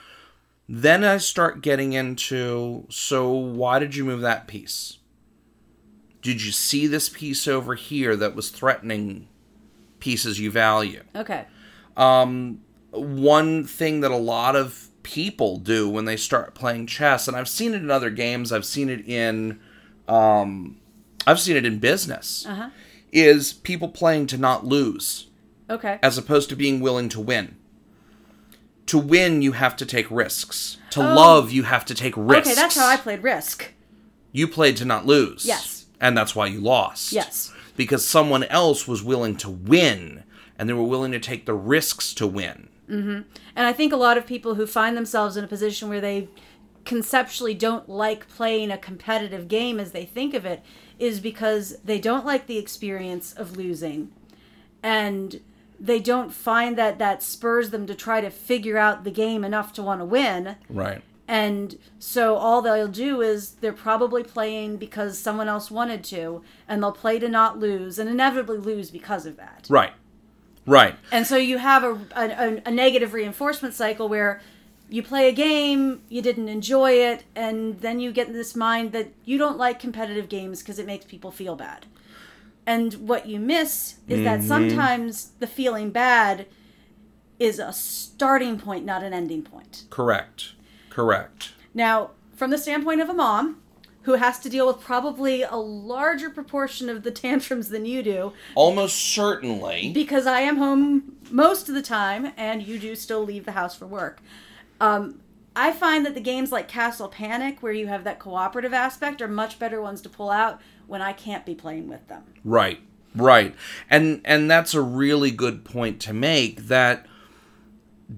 then 0.69 1.05
I 1.05 1.19
start 1.19 1.63
getting 1.63 1.93
into 1.93 2.87
so 2.89 3.31
why 3.31 3.79
did 3.79 3.97
you 3.97 4.05
move 4.05 4.21
that 4.21 4.47
piece? 4.47 4.99
Did 6.23 6.43
you 6.43 6.53
see 6.53 6.87
this 6.87 7.09
piece 7.09 7.49
over 7.49 7.75
here 7.75 8.15
that 8.17 8.37
was 8.37 8.51
threatening 8.51 9.29
pieces 9.99 10.39
you 10.39 10.51
value? 10.51 11.03
Okay. 11.17 11.47
One 11.95 13.65
thing 13.65 14.01
that 14.01 14.11
a 14.11 14.17
lot 14.17 14.57
of 14.57 14.89
people 15.03 15.57
do 15.59 15.89
when 15.89 16.05
they 16.05 16.17
start 16.17 16.55
playing 16.55 16.87
chess, 16.87 17.27
and 17.29 17.37
I've 17.37 17.49
seen 17.49 17.75
it 17.75 17.83
in 17.83 17.91
other 17.91 18.11
games, 18.11 18.53
I've 18.53 18.65
seen 18.65 18.89
it 18.89 19.07
in, 19.07 19.59
um, 20.09 20.77
I've 21.27 21.41
seen 21.41 21.57
it 21.57 21.65
in 21.67 21.79
business, 21.79 22.47
Uh-huh. 22.47 22.71
is 23.13 23.53
people 23.53 23.89
playing 23.89 24.27
to 24.29 24.39
not 24.39 24.65
lose 24.67 25.27
Okay. 25.69 25.99
as 26.03 26.17
opposed 26.19 26.49
to 26.51 26.57
being 26.57 26.81
willing 26.81 27.09
to 27.11 27.21
win. 27.21 27.57
To 28.87 28.99
win, 28.99 29.43
you 29.43 29.53
have 29.53 29.77
to 29.77 29.87
take 29.87 30.07
risks. 30.11 30.77
To 30.91 31.01
Oh. 31.01 31.15
love, 31.15 31.51
you 31.51 31.63
have 31.65 31.85
to 31.87 31.95
take 31.95 32.15
risks. 32.17 32.49
Okay, 32.49 32.55
that's 32.55 32.77
how 32.77 32.87
I 32.89 32.97
played 32.97 33.23
Risk. 33.23 33.73
You 34.33 34.49
played 34.49 34.77
to 34.79 34.85
not 34.85 35.07
lose. 35.07 35.45
Yes. 35.45 35.87
And 36.01 36.17
that's 36.17 36.35
why 36.35 36.47
you 36.47 36.61
lost. 36.61 37.13
Yes. 37.13 37.51
Because 37.77 38.05
someone 38.07 38.45
else 38.45 38.89
was 38.89 39.03
willing 39.03 39.37
to 39.37 39.49
win, 39.51 40.25
and 40.59 40.69
they 40.69 40.73
were 40.73 40.83
willing 40.83 41.13
to 41.13 41.21
take 41.21 41.47
the 41.47 41.55
risks 41.55 42.15
to 42.15 42.27
win. 42.27 42.69
Mm-hmm. 42.89 43.23
And 43.57 43.67
I 43.67 43.73
think 43.73 43.93
a 43.93 43.97
lot 43.97 44.19
of 44.19 44.27
people 44.27 44.55
who 44.55 44.67
find 44.67 44.97
themselves 44.97 45.37
in 45.37 45.45
a 45.45 45.49
position 45.49 45.89
where 45.89 46.01
they 46.01 46.29
conceptually 46.85 47.55
don't 47.55 47.89
like 47.89 48.29
playing 48.29 48.71
a 48.71 48.79
competitive 48.79 49.49
game 49.49 49.79
as 49.79 49.93
they 49.93 50.05
think 50.05 50.35
of 50.35 50.45
it 50.45 50.63
is 50.99 51.21
because 51.21 51.77
they 51.85 52.01
don't 52.01 52.27
like 52.27 52.47
the 52.47 52.59
experience 52.59 53.33
of 53.33 53.57
losing. 53.57 54.11
And 54.83 55.41
they 55.79 56.01
don't 56.01 56.33
find 56.33 56.77
that 56.79 56.99
that 56.99 57.23
spurs 57.23 57.71
them 57.71 57.87
to 57.87 57.95
try 57.95 58.21
to 58.21 58.31
figure 58.31 58.79
out 58.79 59.05
the 59.05 59.11
game 59.11 59.45
enough 59.45 59.73
to 59.75 59.83
want 59.83 60.01
to 60.01 60.05
win. 60.05 60.57
Right. 60.69 61.03
And 61.27 61.79
so 61.99 62.37
all 62.37 62.63
they'll 62.63 62.89
do 62.89 63.21
is 63.21 63.53
they're 63.53 63.73
probably 63.73 64.23
playing 64.23 64.77
because 64.77 65.19
someone 65.19 65.49
else 65.49 65.71
wanted 65.71 66.05
to, 66.05 66.43
and 66.69 66.83
they'll 66.83 66.93
play 66.93 67.19
to 67.21 67.29
not 67.29 67.59
lose, 67.59 67.99
and 67.99 68.11
inevitably 68.11 68.59
lose 68.59 68.91
because 68.91 69.25
of 69.25 69.37
that. 69.39 69.67
Right. 69.71 69.93
Right. 70.67 70.95
And 71.11 71.27
so 71.27 71.37
you 71.37 71.59
have 71.59 71.83
a, 71.85 71.99
a, 72.15 72.63
a 72.67 72.71
negative 72.71 73.15
reinforcement 73.15 73.75
cycle 73.75 74.09
where 74.09 74.41
you 74.89 75.03
play 75.03 75.29
a 75.29 75.33
game, 75.33 76.03
you 76.09 76.21
didn't 76.21 76.49
enjoy 76.49 76.93
it, 76.93 77.25
and 77.35 77.81
then 77.81 77.99
you 77.99 78.13
get 78.13 78.29
in 78.29 78.35
this 78.35 78.55
mind 78.55 78.93
that 78.93 79.09
you 79.25 79.39
don't 79.39 79.57
like 79.57 79.79
competitive 79.79 80.29
games 80.29 80.61
because 80.61 80.79
it 80.79 80.87
makes 80.87 81.07
people 81.07 81.31
feel 81.31 81.57
bad. 81.57 81.87
And 82.67 82.95
what 83.09 83.27
you 83.27 83.41
miss 83.41 83.97
is 84.07 84.23
that 84.23 84.41
mm-hmm. 84.41 84.49
sometimes 84.49 85.33
the 85.41 85.47
feeling 85.47 85.91
bad 85.91 86.47
is 87.41 87.59
a 87.59 87.73
starting 87.73 88.59
point, 88.59 88.85
not 88.85 89.03
an 89.03 89.13
ending 89.13 89.43
point. 89.43 89.85
Correct. 89.91 90.53
Correct. 90.91 91.53
Now, 91.75 92.11
from 92.37 92.51
the 92.51 92.59
standpoint 92.59 93.01
of 93.01 93.09
a 93.09 93.15
mom 93.15 93.62
who 94.03 94.15
has 94.15 94.39
to 94.41 94.49
deal 94.49 94.67
with 94.67 94.81
probably 94.81 95.43
a 95.43 95.57
larger 95.57 96.29
proportion 96.31 96.89
of 96.89 97.03
the 97.03 97.11
tantrums 97.11 97.69
than 97.69 97.85
you 97.87 98.03
do, 98.03 98.33
Almost 98.55 98.97
certainly. 98.97 99.93
because 99.93 100.27
I 100.27 100.41
am 100.41 100.57
home 100.57 101.17
most 101.31 101.69
of 101.69 101.75
the 101.75 101.83
time 101.83 102.33
and 102.37 102.63
you 102.63 102.79
do 102.79 102.95
still 102.97 103.23
leave 103.25 103.45
the 103.45 103.53
house 103.53 103.77
for 103.77 103.87
work. 103.87 104.21
Um, 104.81 105.21
I 105.55 105.73
find 105.73 106.05
that 106.07 106.15
the 106.15 106.21
games 106.21 106.51
like 106.51 106.67
Castle 106.67 107.09
Panic, 107.09 107.63
where 107.63 107.73
you 107.73 107.87
have 107.87 108.05
that 108.05 108.19
cooperative 108.19 108.73
aspect, 108.73 109.21
are 109.23 109.29
much 109.29 109.59
better 109.59 109.81
ones 109.83 110.01
to 110.03 110.09
pull 110.09 110.31
out 110.31 110.61
when 110.87 111.03
I 111.03 111.13
can't 111.13 111.45
be 111.47 111.55
playing 111.55 111.89
with 111.89 112.09
them. 112.09 112.23
Right. 112.45 112.81
Right. 113.15 113.55
And 113.91 114.23
and 114.25 114.51
that's 114.51 114.73
a 114.73 114.81
really 114.81 115.31
good 115.31 115.65
point 115.65 116.01
to 116.01 116.15
make 116.15 116.69
that 116.69 117.07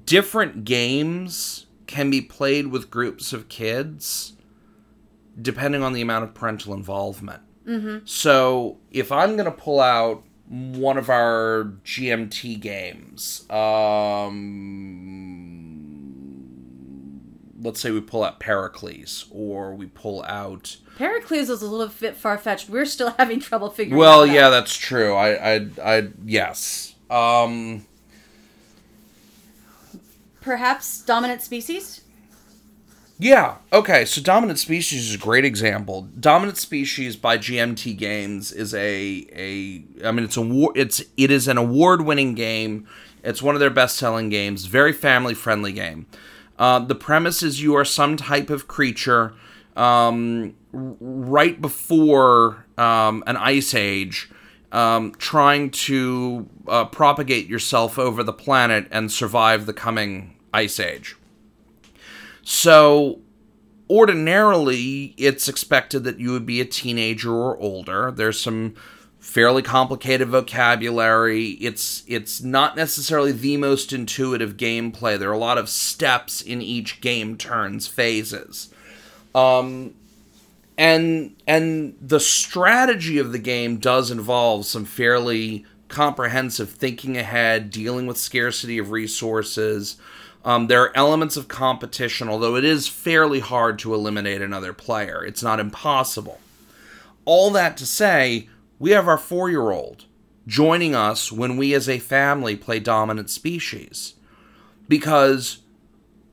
different 0.06 0.64
games 0.64 1.66
can 1.86 2.10
be 2.10 2.20
played 2.20 2.68
with 2.68 2.90
groups 2.90 3.32
of 3.32 3.48
kids 3.48 4.34
depending 5.40 5.82
on 5.82 5.92
the 5.92 6.00
amount 6.00 6.24
of 6.24 6.34
parental 6.34 6.74
involvement. 6.74 7.42
Mm-hmm. 7.66 8.04
So 8.06 8.78
if 8.90 9.10
I'm 9.10 9.32
going 9.36 9.46
to 9.46 9.50
pull 9.50 9.80
out 9.80 10.22
one 10.48 10.98
of 10.98 11.08
our 11.08 11.72
GMT 11.84 12.60
games, 12.60 13.46
um, 16.24 17.54
let's 17.60 17.80
say 17.80 17.90
we 17.90 18.00
pull 18.00 18.22
out 18.24 18.38
Pericles 18.40 19.26
or 19.30 19.74
we 19.74 19.86
pull 19.86 20.22
out 20.24 20.76
Pericles 20.98 21.48
is 21.50 21.62
a 21.62 21.66
little 21.66 21.92
bit 21.98 22.16
far 22.16 22.38
fetched. 22.38 22.68
We're 22.68 22.84
still 22.84 23.10
having 23.18 23.40
trouble 23.40 23.70
figuring 23.70 23.98
Well, 23.98 24.22
out. 24.22 24.30
yeah, 24.30 24.50
that's 24.50 24.76
true. 24.76 25.14
I, 25.14 25.54
I, 25.54 25.66
I, 25.82 26.08
yes. 26.24 26.94
Um, 27.10 27.84
Perhaps 30.40 31.02
Dominant 31.04 31.42
Species? 31.42 32.02
Yeah. 33.18 33.56
Okay. 33.72 34.04
So, 34.04 34.20
Dominant 34.20 34.58
Species 34.58 35.08
is 35.08 35.14
a 35.14 35.18
great 35.18 35.44
example. 35.44 36.08
Dominant 36.18 36.58
Species 36.58 37.16
by 37.16 37.38
GMT 37.38 37.96
Games 37.96 38.52
is 38.52 38.74
a, 38.74 39.26
a. 39.32 39.84
I 40.06 40.12
mean, 40.12 40.24
it's 40.24 40.36
a 40.36 40.42
war. 40.42 40.72
It's 40.74 41.02
it 41.16 41.30
is 41.30 41.48
an 41.48 41.58
award-winning 41.58 42.34
game. 42.34 42.86
It's 43.22 43.42
one 43.42 43.54
of 43.54 43.60
their 43.60 43.70
best-selling 43.70 44.28
games. 44.28 44.66
Very 44.66 44.92
family-friendly 44.92 45.72
game. 45.72 46.06
Uh, 46.58 46.78
the 46.78 46.94
premise 46.94 47.42
is 47.42 47.62
you 47.62 47.74
are 47.74 47.84
some 47.84 48.16
type 48.16 48.50
of 48.50 48.68
creature. 48.68 49.34
Um, 49.76 50.54
right 50.72 51.60
before 51.60 52.64
um, 52.78 53.24
an 53.26 53.36
ice 53.36 53.74
age, 53.74 54.30
um, 54.70 55.12
trying 55.18 55.70
to 55.70 56.48
uh, 56.68 56.84
propagate 56.86 57.46
yourself 57.46 57.98
over 57.98 58.22
the 58.22 58.32
planet 58.32 58.86
and 58.90 59.10
survive 59.10 59.66
the 59.66 59.72
coming 59.72 60.36
ice 60.52 60.78
age. 60.78 61.16
So, 62.44 63.20
ordinarily, 63.88 65.14
it's 65.16 65.48
expected 65.48 66.04
that 66.04 66.20
you 66.20 66.32
would 66.32 66.46
be 66.46 66.60
a 66.60 66.64
teenager 66.64 67.32
or 67.32 67.58
older. 67.58 68.10
There's 68.10 68.40
some 68.40 68.74
fairly 69.18 69.62
complicated 69.62 70.28
vocabulary. 70.28 71.52
It's 71.52 72.04
it's 72.06 72.42
not 72.42 72.76
necessarily 72.76 73.32
the 73.32 73.56
most 73.56 73.92
intuitive 73.92 74.56
gameplay. 74.58 75.18
There 75.18 75.30
are 75.30 75.32
a 75.32 75.38
lot 75.38 75.56
of 75.56 75.70
steps 75.70 76.42
in 76.42 76.60
each 76.60 77.00
game 77.00 77.38
turn's 77.38 77.86
phases. 77.86 78.68
Um, 79.34 79.94
and 80.76 81.34
and 81.46 81.96
the 82.00 82.20
strategy 82.20 83.18
of 83.18 83.32
the 83.32 83.38
game 83.38 83.78
does 83.78 84.10
involve 84.10 84.66
some 84.66 84.84
fairly 84.84 85.64
comprehensive 85.88 86.70
thinking 86.70 87.16
ahead, 87.16 87.70
dealing 87.70 88.06
with 88.06 88.18
scarcity 88.18 88.76
of 88.78 88.90
resources. 88.90 89.96
Um, 90.44 90.66
there 90.66 90.82
are 90.82 90.96
elements 90.96 91.36
of 91.36 91.48
competition, 91.48 92.28
although 92.28 92.56
it 92.56 92.64
is 92.64 92.86
fairly 92.86 93.40
hard 93.40 93.78
to 93.80 93.94
eliminate 93.94 94.42
another 94.42 94.74
player. 94.74 95.24
It's 95.24 95.42
not 95.42 95.58
impossible. 95.58 96.38
All 97.24 97.50
that 97.50 97.76
to 97.78 97.86
say, 97.86 98.48
we 98.78 98.90
have 98.90 99.08
our 99.08 99.16
four 99.16 99.48
year 99.48 99.70
old 99.70 100.04
joining 100.46 100.94
us 100.94 101.32
when 101.32 101.56
we 101.56 101.72
as 101.72 101.88
a 101.88 101.98
family 101.98 102.56
play 102.56 102.78
Dominant 102.78 103.30
Species. 103.30 104.14
Because 104.86 105.60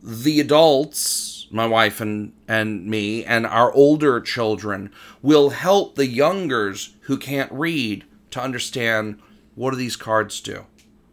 the 0.04 0.42
adults, 0.42 1.48
my 1.52 1.66
wife 1.66 2.02
and, 2.02 2.34
and 2.48 2.86
me, 2.88 3.24
and 3.24 3.46
our 3.46 3.72
older 3.74 4.20
children 4.20 4.92
will 5.22 5.52
help 5.52 5.96
the 5.96 6.08
youngers 6.08 6.96
who 7.02 7.18
can't 7.18 7.52
read 7.52 8.04
to 8.32 8.42
understand 8.42 9.22
what 9.56 9.72
do 9.72 9.78
these 9.78 9.96
cards 9.96 10.42
do? 10.42 10.66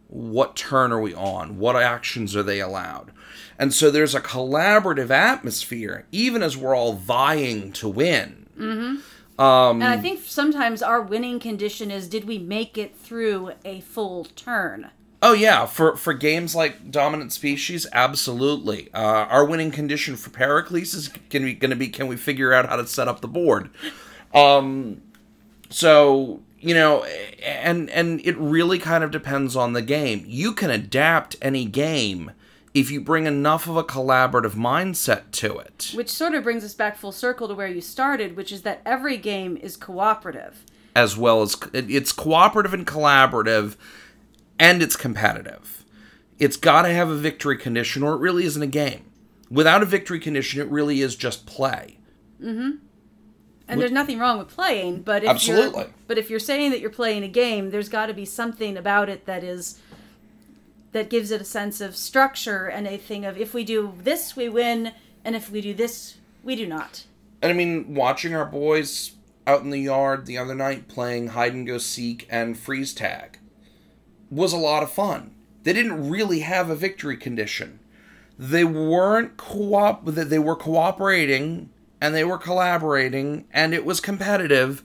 What 0.09 0.55
turn 0.55 0.91
are 0.91 0.99
we 0.99 1.13
on? 1.13 1.57
What 1.59 1.75
actions 1.75 2.35
are 2.35 2.43
they 2.43 2.59
allowed? 2.59 3.11
And 3.57 3.73
so 3.73 3.91
there's 3.91 4.15
a 4.15 4.21
collaborative 4.21 5.09
atmosphere, 5.11 6.05
even 6.11 6.41
as 6.43 6.57
we're 6.57 6.75
all 6.75 6.93
vying 6.93 7.71
to 7.73 7.87
win. 7.87 8.47
And 9.81 9.83
I 9.83 9.97
think 9.97 10.21
sometimes 10.25 10.81
our 10.81 11.01
winning 11.01 11.39
condition 11.39 11.91
is 11.91 12.07
did 12.09 12.25
we 12.25 12.37
make 12.39 12.77
it 12.77 12.95
through 12.97 13.51
a 13.63 13.81
full 13.81 14.25
turn? 14.25 14.91
Oh 15.21 15.33
yeah, 15.33 15.65
for 15.65 15.95
for 15.97 16.13
games 16.13 16.55
like 16.55 16.91
Dominant 16.91 17.31
Species, 17.33 17.85
absolutely. 17.93 18.89
Uh, 18.93 19.25
our 19.29 19.45
winning 19.45 19.71
condition 19.71 20.15
for 20.15 20.29
Pericles 20.29 20.93
is 20.93 21.09
going 21.09 21.29
to 21.29 21.39
be 21.41 21.53
going 21.53 21.71
to 21.71 21.77
be 21.77 21.89
can 21.89 22.07
we 22.07 22.15
figure 22.17 22.53
out 22.53 22.67
how 22.67 22.77
to 22.77 22.87
set 22.87 23.07
up 23.07 23.21
the 23.21 23.27
board? 23.27 23.69
Um, 24.33 25.01
so 25.69 26.41
you 26.59 26.73
know, 26.73 27.03
and 27.43 27.89
and 27.89 28.21
it 28.25 28.37
really 28.37 28.79
kind 28.79 29.03
of 29.03 29.11
depends 29.11 29.55
on 29.55 29.73
the 29.73 29.81
game. 29.81 30.23
You 30.27 30.53
can 30.53 30.69
adapt 30.69 31.35
any 31.41 31.65
game 31.65 32.31
if 32.73 32.91
you 32.91 33.01
bring 33.01 33.25
enough 33.25 33.67
of 33.67 33.75
a 33.77 33.83
collaborative 33.83 34.53
mindset 34.53 35.31
to 35.31 35.57
it, 35.57 35.91
Which 35.95 36.09
sort 36.09 36.35
of 36.35 36.43
brings 36.43 36.63
us 36.63 36.75
back 36.75 36.97
full 36.97 37.11
circle 37.11 37.47
to 37.47 37.55
where 37.55 37.67
you 37.67 37.81
started, 37.81 38.35
which 38.37 38.51
is 38.51 38.61
that 38.61 38.81
every 38.85 39.17
game 39.17 39.57
is 39.57 39.75
cooperative. 39.75 40.63
as 40.95 41.17
well 41.17 41.41
as 41.41 41.57
it's 41.73 42.11
cooperative 42.11 42.73
and 42.73 42.85
collaborative, 42.85 43.75
and 44.59 44.83
it's 44.83 44.95
competitive. 44.95 45.83
It's 46.37 46.57
got 46.57 46.83
to 46.83 46.89
have 46.89 47.09
a 47.09 47.15
victory 47.15 47.57
condition, 47.57 48.03
or 48.03 48.13
it 48.13 48.19
really 48.19 48.45
isn't 48.45 48.61
a 48.61 48.67
game. 48.67 49.05
Without 49.49 49.81
a 49.81 49.85
victory 49.85 50.19
condition, 50.19 50.61
it 50.61 50.67
really 50.69 51.01
is 51.01 51.15
just 51.15 51.45
play. 51.47 51.97
Mm-hmm. 52.41 52.77
And 53.69 53.79
there's 53.79 53.91
nothing 53.91 54.17
wrong 54.17 54.39
with 54.39 54.47
playing, 54.47 55.03
but 55.03 55.23
if 55.23 55.29
Absolutely. 55.29 55.81
you're 55.81 55.93
but 56.07 56.17
if 56.17 56.29
you're 56.29 56.39
saying 56.39 56.71
that 56.71 56.79
you're 56.79 56.89
playing 56.89 57.23
a 57.23 57.27
game, 57.27 57.69
there's 57.69 57.87
got 57.87 58.07
to 58.07 58.13
be 58.13 58.25
something 58.25 58.75
about 58.75 59.09
it 59.09 59.25
that 59.27 59.43
is 59.43 59.79
that 60.91 61.09
gives 61.09 61.29
it 61.29 61.39
a 61.39 61.45
sense 61.45 61.79
of 61.79 61.95
structure 61.95 62.65
and 62.65 62.87
a 62.87 62.97
thing 62.97 63.25
of 63.25 63.37
if 63.37 63.53
we 63.53 63.63
do 63.63 63.93
this 64.01 64.35
we 64.35 64.49
win 64.49 64.91
and 65.23 65.35
if 65.35 65.51
we 65.51 65.61
do 65.61 65.73
this 65.73 66.17
we 66.43 66.55
do 66.55 66.65
not. 66.65 67.05
And 67.41 67.51
I 67.51 67.55
mean, 67.55 67.93
watching 67.93 68.33
our 68.33 68.45
boys 68.45 69.11
out 69.45 69.61
in 69.61 69.69
the 69.69 69.79
yard 69.79 70.25
the 70.25 70.37
other 70.37 70.55
night 70.55 70.87
playing 70.87 71.29
hide 71.29 71.53
and 71.53 71.65
go 71.65 71.77
seek 71.77 72.27
and 72.29 72.57
freeze 72.57 72.93
tag 72.93 73.37
was 74.31 74.51
a 74.51 74.57
lot 74.57 74.83
of 74.83 74.91
fun. 74.91 75.35
They 75.63 75.73
didn't 75.73 76.09
really 76.09 76.39
have 76.39 76.69
a 76.69 76.75
victory 76.75 77.17
condition. 77.17 77.79
They 78.37 78.63
weren't 78.63 79.37
co-op 79.37 80.05
they 80.05 80.39
were 80.39 80.55
cooperating 80.55 81.69
and 82.01 82.15
they 82.15 82.23
were 82.23 82.37
collaborating 82.37 83.45
and 83.51 83.73
it 83.73 83.85
was 83.85 83.99
competitive, 83.99 84.83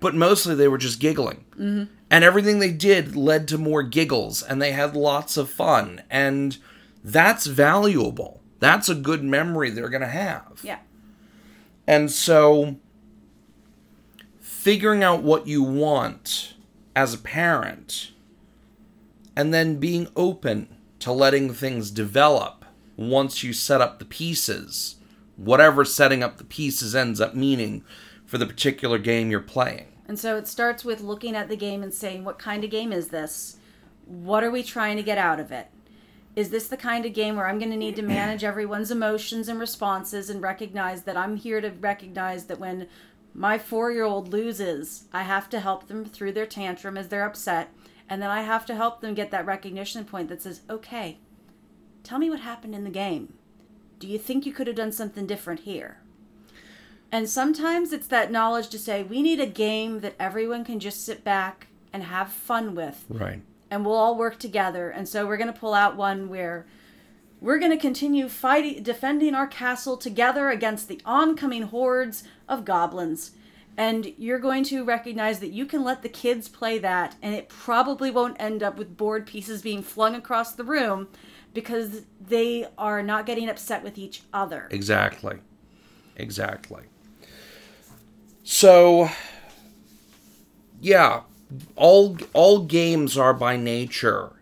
but 0.00 0.14
mostly 0.14 0.54
they 0.54 0.68
were 0.68 0.78
just 0.78 1.00
giggling. 1.00 1.44
Mm-hmm. 1.52 1.84
And 2.10 2.24
everything 2.24 2.58
they 2.58 2.72
did 2.72 3.14
led 3.14 3.46
to 3.48 3.58
more 3.58 3.82
giggles 3.82 4.42
and 4.42 4.60
they 4.60 4.72
had 4.72 4.96
lots 4.96 5.36
of 5.36 5.50
fun 5.50 6.02
and 6.10 6.58
that's 7.04 7.46
valuable. 7.46 8.40
That's 8.58 8.88
a 8.88 8.94
good 8.94 9.22
memory 9.22 9.70
they're 9.70 9.88
going 9.88 10.00
to 10.02 10.08
have. 10.08 10.60
Yeah. 10.62 10.78
And 11.86 12.10
so 12.10 12.76
figuring 14.40 15.02
out 15.02 15.22
what 15.22 15.46
you 15.46 15.62
want 15.62 16.54
as 16.94 17.14
a 17.14 17.18
parent 17.18 18.10
and 19.34 19.54
then 19.54 19.76
being 19.76 20.08
open 20.14 20.68
to 20.98 21.12
letting 21.12 21.54
things 21.54 21.90
develop 21.90 22.64
once 22.96 23.42
you 23.42 23.54
set 23.54 23.80
up 23.80 23.98
the 23.98 24.04
pieces, 24.04 24.96
whatever 25.40 25.84
setting 25.84 26.22
up 26.22 26.36
the 26.36 26.44
pieces 26.44 26.94
ends 26.94 27.20
up 27.20 27.34
meaning 27.34 27.82
for 28.26 28.36
the 28.36 28.46
particular 28.46 28.98
game 28.98 29.30
you're 29.30 29.40
playing. 29.40 29.86
And 30.06 30.18
so 30.18 30.36
it 30.36 30.46
starts 30.46 30.84
with 30.84 31.00
looking 31.00 31.34
at 31.34 31.48
the 31.48 31.56
game 31.56 31.82
and 31.82 31.94
saying, 31.94 32.24
what 32.24 32.38
kind 32.38 32.62
of 32.62 32.70
game 32.70 32.92
is 32.92 33.08
this? 33.08 33.56
What 34.04 34.44
are 34.44 34.50
we 34.50 34.62
trying 34.62 34.96
to 34.96 35.02
get 35.02 35.18
out 35.18 35.40
of 35.40 35.50
it? 35.50 35.68
Is 36.36 36.50
this 36.50 36.68
the 36.68 36.76
kind 36.76 37.06
of 37.06 37.14
game 37.14 37.36
where 37.36 37.46
I'm 37.46 37.58
going 37.58 37.70
to 37.70 37.76
need 37.76 37.96
to 37.96 38.02
manage 38.02 38.44
everyone's 38.44 38.90
emotions 38.90 39.48
and 39.48 39.58
responses 39.58 40.30
and 40.30 40.42
recognize 40.42 41.02
that 41.02 41.16
I'm 41.16 41.36
here 41.36 41.60
to 41.60 41.70
recognize 41.70 42.46
that 42.46 42.60
when 42.60 42.86
my 43.34 43.58
four 43.58 43.90
year 43.90 44.04
old 44.04 44.32
loses, 44.32 45.04
I 45.12 45.22
have 45.22 45.48
to 45.50 45.60
help 45.60 45.88
them 45.88 46.04
through 46.04 46.32
their 46.32 46.46
tantrum 46.46 46.96
as 46.96 47.08
they're 47.08 47.26
upset. 47.26 47.72
And 48.08 48.20
then 48.20 48.30
I 48.30 48.42
have 48.42 48.66
to 48.66 48.74
help 48.74 49.00
them 49.00 49.14
get 49.14 49.30
that 49.30 49.46
recognition 49.46 50.04
point 50.04 50.28
that 50.28 50.42
says, 50.42 50.62
okay, 50.68 51.18
tell 52.02 52.18
me 52.18 52.30
what 52.30 52.40
happened 52.40 52.74
in 52.74 52.84
the 52.84 52.90
game. 52.90 53.34
Do 54.00 54.08
you 54.08 54.18
think 54.18 54.46
you 54.46 54.52
could 54.52 54.66
have 54.66 54.76
done 54.76 54.92
something 54.92 55.26
different 55.26 55.60
here? 55.60 55.98
And 57.12 57.28
sometimes 57.28 57.92
it's 57.92 58.06
that 58.06 58.32
knowledge 58.32 58.68
to 58.70 58.78
say, 58.78 59.02
we 59.02 59.20
need 59.20 59.40
a 59.40 59.46
game 59.46 60.00
that 60.00 60.14
everyone 60.18 60.64
can 60.64 60.80
just 60.80 61.04
sit 61.04 61.22
back 61.22 61.66
and 61.92 62.04
have 62.04 62.32
fun 62.32 62.74
with. 62.74 63.04
Right. 63.10 63.42
And 63.70 63.84
we'll 63.84 63.94
all 63.94 64.16
work 64.16 64.38
together. 64.38 64.88
And 64.88 65.06
so 65.06 65.26
we're 65.26 65.36
going 65.36 65.52
to 65.52 65.58
pull 65.58 65.74
out 65.74 65.96
one 65.96 66.30
where 66.30 66.66
we're 67.42 67.58
going 67.58 67.72
to 67.72 67.76
continue 67.76 68.28
fighting, 68.28 68.82
defending 68.82 69.34
our 69.34 69.46
castle 69.46 69.98
together 69.98 70.48
against 70.48 70.88
the 70.88 71.00
oncoming 71.04 71.64
hordes 71.64 72.24
of 72.48 72.64
goblins. 72.64 73.32
And 73.76 74.14
you're 74.16 74.38
going 74.38 74.64
to 74.64 74.82
recognize 74.82 75.40
that 75.40 75.52
you 75.52 75.66
can 75.66 75.84
let 75.84 76.02
the 76.02 76.08
kids 76.08 76.48
play 76.48 76.78
that, 76.78 77.16
and 77.22 77.34
it 77.34 77.48
probably 77.48 78.10
won't 78.10 78.36
end 78.40 78.62
up 78.62 78.76
with 78.76 78.96
board 78.96 79.26
pieces 79.26 79.62
being 79.62 79.82
flung 79.82 80.14
across 80.14 80.52
the 80.52 80.64
room 80.64 81.08
because 81.54 82.02
they 82.20 82.66
are 82.78 83.02
not 83.02 83.26
getting 83.26 83.48
upset 83.48 83.82
with 83.82 83.98
each 83.98 84.22
other. 84.32 84.68
Exactly. 84.70 85.38
Exactly. 86.16 86.84
So 88.42 89.10
yeah, 90.80 91.22
all 91.76 92.16
all 92.32 92.60
games 92.60 93.16
are 93.18 93.34
by 93.34 93.56
nature 93.56 94.32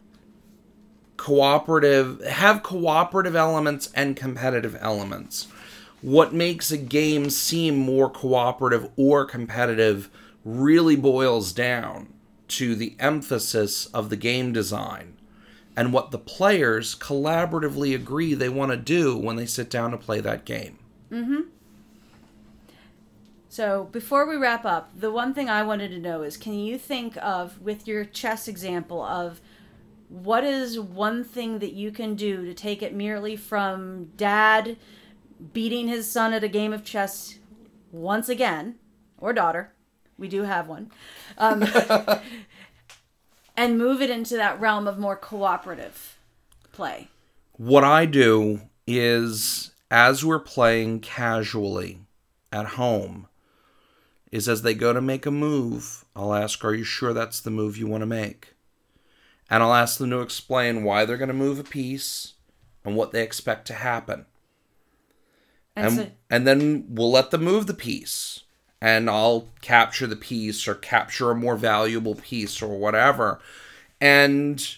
cooperative 1.19 2.25
have 2.25 2.63
cooperative 2.63 3.37
elements 3.37 3.91
and 3.95 4.17
competitive 4.17 4.75
elements. 4.81 5.49
What 6.01 6.33
makes 6.33 6.71
a 6.71 6.79
game 6.79 7.29
seem 7.29 7.77
more 7.77 8.09
cooperative 8.09 8.89
or 8.97 9.27
competitive 9.27 10.09
really 10.45 10.97
boils 10.97 11.53
down 11.53 12.15
to 12.49 12.75
the 12.75 12.97
emphasis 12.99 13.87
of 13.87 14.09
the 14.09 14.17
game 14.17 14.53
design 14.53 15.18
and 15.79 15.93
what 15.93 16.11
the 16.11 16.19
players 16.19 16.97
collaboratively 16.97 17.95
agree 17.95 18.35
they 18.35 18.49
want 18.49 18.73
to 18.73 18.77
do 18.77 19.17
when 19.17 19.37
they 19.37 19.47
sit 19.47 19.71
down 19.71 19.93
to 19.93 19.97
play 19.97 20.19
that 20.19 20.45
game. 20.45 20.77
Mm-hmm. 21.09 21.43
So 23.49 23.85
before 23.93 24.27
we 24.27 24.35
wrap 24.35 24.65
up, 24.65 24.91
the 24.99 25.13
one 25.13 25.33
thing 25.33 25.49
I 25.49 25.63
wanted 25.63 25.91
to 25.91 26.01
know 26.01 26.23
is 26.23 26.37
can 26.37 26.55
you 26.55 26.79
think 26.79 27.17
of, 27.19 27.61
with 27.61 27.87
your 27.87 28.05
chess 28.05 28.49
example, 28.49 29.01
of 29.05 29.41
what 30.09 30.43
is 30.43 30.81
one 30.81 31.23
thing 31.23 31.61
that 31.61 31.75
you 31.75 31.93
can 31.93 32.17
do 32.17 32.45
to 32.45 32.55
take 32.55 32.83
it 32.83 32.93
merely 32.93 33.37
from 33.37 34.07
dad 34.17 34.79
beating 35.53 35.87
his 35.87 36.11
son 36.11 36.33
at 36.33 36.43
a 36.43 36.49
game 36.49 36.73
of 36.73 36.83
chess 36.83 37.39
once 37.93 38.29
again, 38.29 38.75
or 39.17 39.33
daughter, 39.33 39.73
we 40.19 40.27
do 40.27 40.43
have 40.43 40.67
one, 40.67 40.91
um, 41.39 41.65
and 43.59 43.77
move 43.77 44.01
it 44.01 44.09
into 44.09 44.37
that 44.37 44.61
realm 44.61 44.87
of 44.87 44.99
more 44.99 45.17
cooperative 45.17 46.17
play? 46.71 47.09
What 47.55 47.83
I 47.83 48.07
do 48.07 48.61
is, 48.87 49.73
as 49.91 50.25
we're 50.25 50.39
playing 50.39 51.01
casually 51.01 51.99
at 52.53 52.67
home, 52.67 53.27
is 54.31 54.49
as 54.49 54.63
they 54.63 54.75
go 54.75 54.93
to 54.93 55.01
make 55.01 55.27
a 55.27 55.33
move, 55.33 56.05
I'll 56.15 56.33
ask, 56.33 56.65
Are 56.65 56.73
you 56.73 56.85
sure 56.85 57.13
that's 57.13 57.41
the 57.41 57.51
move 57.51 57.77
you 57.77 57.89
want 57.89 58.03
to 58.03 58.07
make? 58.07 58.55
And 59.51 59.61
I'll 59.61 59.75
ask 59.75 59.99
them 59.99 60.11
to 60.11 60.21
explain 60.21 60.85
why 60.85 61.05
they're 61.05 61.17
going 61.17 61.27
to 61.27 61.35
move 61.35 61.59
a 61.59 61.65
piece 61.65 62.35
and 62.85 62.95
what 62.95 63.11
they 63.11 63.25
expect 63.25 63.67
to 63.67 63.75
happen. 63.75 64.27
And, 65.75 65.87
And, 65.87 65.97
so, 65.97 66.11
and 66.31 66.47
then 66.47 66.85
we'll 66.91 67.11
let 67.11 67.33
them 67.33 67.43
move 67.43 67.67
the 67.67 67.75
piece. 67.75 68.45
And 68.81 69.11
I'll 69.11 69.49
capture 69.61 70.07
the 70.07 70.17
piece 70.17 70.69
or 70.69 70.75
capture 70.75 71.31
a 71.31 71.35
more 71.35 71.57
valuable 71.57 72.15
piece 72.15 72.63
or 72.63 72.79
whatever. 72.79 73.41
And 74.01 74.77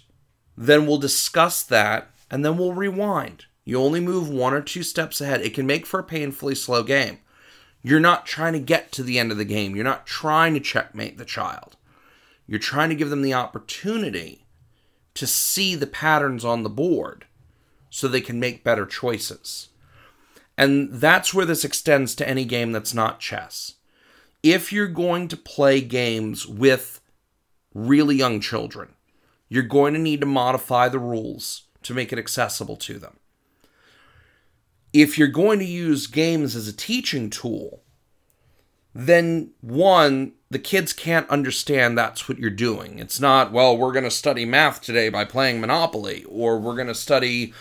then 0.56 0.86
we'll 0.86 0.98
discuss 0.98 1.62
that 1.64 2.10
and 2.30 2.44
then 2.44 2.56
we'll 2.56 2.72
rewind. 2.72 3.44
You 3.64 3.78
only 3.80 4.00
move 4.00 4.28
one 4.28 4.54
or 4.54 4.62
two 4.62 4.82
steps 4.82 5.20
ahead. 5.20 5.42
It 5.42 5.54
can 5.54 5.66
make 5.66 5.86
for 5.86 6.00
a 6.00 6.04
painfully 6.04 6.54
slow 6.54 6.82
game. 6.82 7.18
You're 7.82 8.00
not 8.00 8.26
trying 8.26 8.52
to 8.54 8.58
get 8.58 8.92
to 8.92 9.02
the 9.02 9.18
end 9.18 9.32
of 9.32 9.38
the 9.38 9.44
game. 9.44 9.74
You're 9.74 9.84
not 9.84 10.06
trying 10.06 10.54
to 10.54 10.60
checkmate 10.60 11.18
the 11.18 11.24
child. 11.24 11.76
You're 12.46 12.58
trying 12.58 12.88
to 12.88 12.94
give 12.94 13.10
them 13.10 13.22
the 13.22 13.34
opportunity 13.34 14.46
to 15.14 15.26
see 15.26 15.74
the 15.74 15.86
patterns 15.86 16.44
on 16.44 16.62
the 16.62 16.70
board 16.70 17.26
so 17.90 18.06
they 18.06 18.20
can 18.20 18.40
make 18.40 18.64
better 18.64 18.86
choices. 18.86 19.68
And 20.56 20.92
that's 20.92 21.32
where 21.32 21.46
this 21.46 21.64
extends 21.64 22.14
to 22.16 22.28
any 22.28 22.44
game 22.44 22.72
that's 22.72 22.92
not 22.92 23.20
chess. 23.20 23.74
If 24.42 24.72
you're 24.72 24.88
going 24.88 25.28
to 25.28 25.36
play 25.36 25.80
games 25.80 26.46
with 26.46 27.00
really 27.74 28.16
young 28.16 28.40
children, 28.40 28.94
you're 29.48 29.62
going 29.62 29.94
to 29.94 30.00
need 30.00 30.20
to 30.20 30.26
modify 30.26 30.88
the 30.88 30.98
rules 30.98 31.64
to 31.82 31.94
make 31.94 32.12
it 32.12 32.18
accessible 32.18 32.76
to 32.76 32.98
them. 32.98 33.18
If 34.92 35.18
you're 35.18 35.28
going 35.28 35.58
to 35.58 35.64
use 35.64 36.06
games 36.06 36.56
as 36.56 36.66
a 36.66 36.72
teaching 36.72 37.30
tool, 37.30 37.82
then 38.94 39.52
one, 39.60 40.32
the 40.50 40.58
kids 40.58 40.92
can't 40.92 41.28
understand 41.30 41.96
that's 41.96 42.28
what 42.28 42.38
you're 42.38 42.50
doing. 42.50 42.98
It's 42.98 43.20
not, 43.20 43.52
well, 43.52 43.76
we're 43.76 43.92
going 43.92 44.04
to 44.04 44.10
study 44.10 44.44
math 44.44 44.80
today 44.80 45.08
by 45.08 45.24
playing 45.24 45.60
Monopoly, 45.60 46.24
or 46.24 46.58
we're 46.58 46.74
going 46.74 46.88
to 46.88 46.94
study 46.94 47.54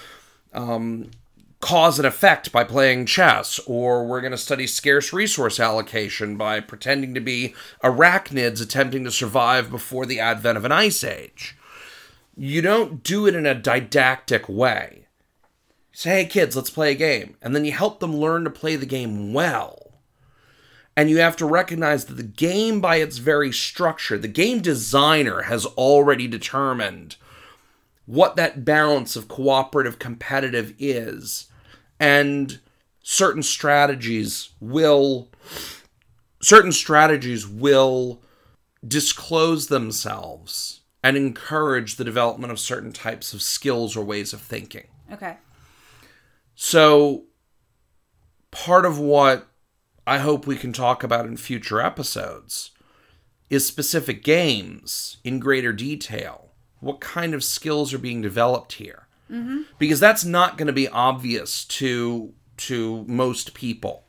um, 0.53 1.11
cause 1.59 1.99
and 1.99 2.07
effect 2.07 2.51
by 2.51 2.63
playing 2.63 3.05
chess, 3.05 3.59
or 3.65 4.05
we're 4.05 4.21
going 4.21 4.31
to 4.31 4.37
study 4.37 4.65
scarce 4.65 5.11
resource 5.11 5.59
allocation 5.59 6.37
by 6.37 6.59
pretending 6.59 7.13
to 7.13 7.19
be 7.19 7.53
arachnids 7.83 8.61
attempting 8.61 9.03
to 9.03 9.11
survive 9.11 9.69
before 9.69 10.05
the 10.05 10.19
advent 10.19 10.57
of 10.57 10.65
an 10.65 10.71
ice 10.71 11.03
age. 11.03 11.57
You 12.37 12.61
don't 12.61 13.03
do 13.03 13.27
it 13.27 13.35
in 13.35 13.45
a 13.45 13.53
didactic 13.53 14.47
way. 14.47 15.07
You 15.91 15.97
say, 15.97 16.09
hey, 16.09 16.25
kids, 16.25 16.55
let's 16.55 16.69
play 16.69 16.91
a 16.91 16.95
game. 16.95 17.35
And 17.41 17.53
then 17.53 17.65
you 17.65 17.73
help 17.73 17.99
them 17.99 18.15
learn 18.15 18.45
to 18.45 18.49
play 18.49 18.77
the 18.77 18.85
game 18.85 19.33
well. 19.33 19.89
And 20.95 21.09
you 21.09 21.17
have 21.17 21.35
to 21.37 21.45
recognize 21.45 22.05
that 22.05 22.15
the 22.15 22.23
game, 22.23 22.79
by 22.79 22.97
its 22.97 23.17
very 23.17 23.51
structure, 23.51 24.17
the 24.17 24.27
game 24.27 24.61
designer 24.61 25.43
has 25.43 25.65
already 25.65 26.27
determined 26.27 27.17
what 28.05 28.37
that 28.37 28.65
balance 28.65 29.15
of 29.15 29.27
cooperative 29.27 29.99
competitive 29.99 30.73
is 30.79 31.48
and 31.99 32.59
certain 33.01 33.43
strategies 33.43 34.49
will 34.59 35.29
certain 36.41 36.71
strategies 36.71 37.47
will 37.47 38.21
disclose 38.87 39.67
themselves 39.67 40.81
and 41.03 41.17
encourage 41.17 41.95
the 41.95 42.03
development 42.03 42.51
of 42.51 42.59
certain 42.59 42.91
types 42.91 43.33
of 43.33 43.41
skills 43.41 43.95
or 43.95 44.03
ways 44.03 44.33
of 44.33 44.41
thinking. 44.41 44.87
Okay. 45.11 45.37
so 46.55 47.23
part 48.51 48.85
of 48.85 48.99
what 48.99 49.47
i 50.05 50.19
hope 50.19 50.45
we 50.45 50.55
can 50.55 50.71
talk 50.71 51.03
about 51.03 51.25
in 51.25 51.35
future 51.35 51.81
episodes 51.81 52.71
is 53.49 53.65
specific 53.65 54.23
games 54.23 55.17
in 55.23 55.39
greater 55.39 55.73
detail. 55.73 56.51
What 56.79 57.01
kind 57.01 57.33
of 57.33 57.43
skills 57.43 57.93
are 57.93 57.99
being 57.99 58.21
developed 58.21 58.73
here 58.73 59.07
because 59.77 59.99
that's 59.99 60.25
not 60.25 60.57
going 60.57 60.67
to 60.67 60.73
be 60.73 60.87
obvious 60.87 61.65
to 61.65 62.33
to 62.57 63.05
most 63.07 63.53
people. 63.53 64.05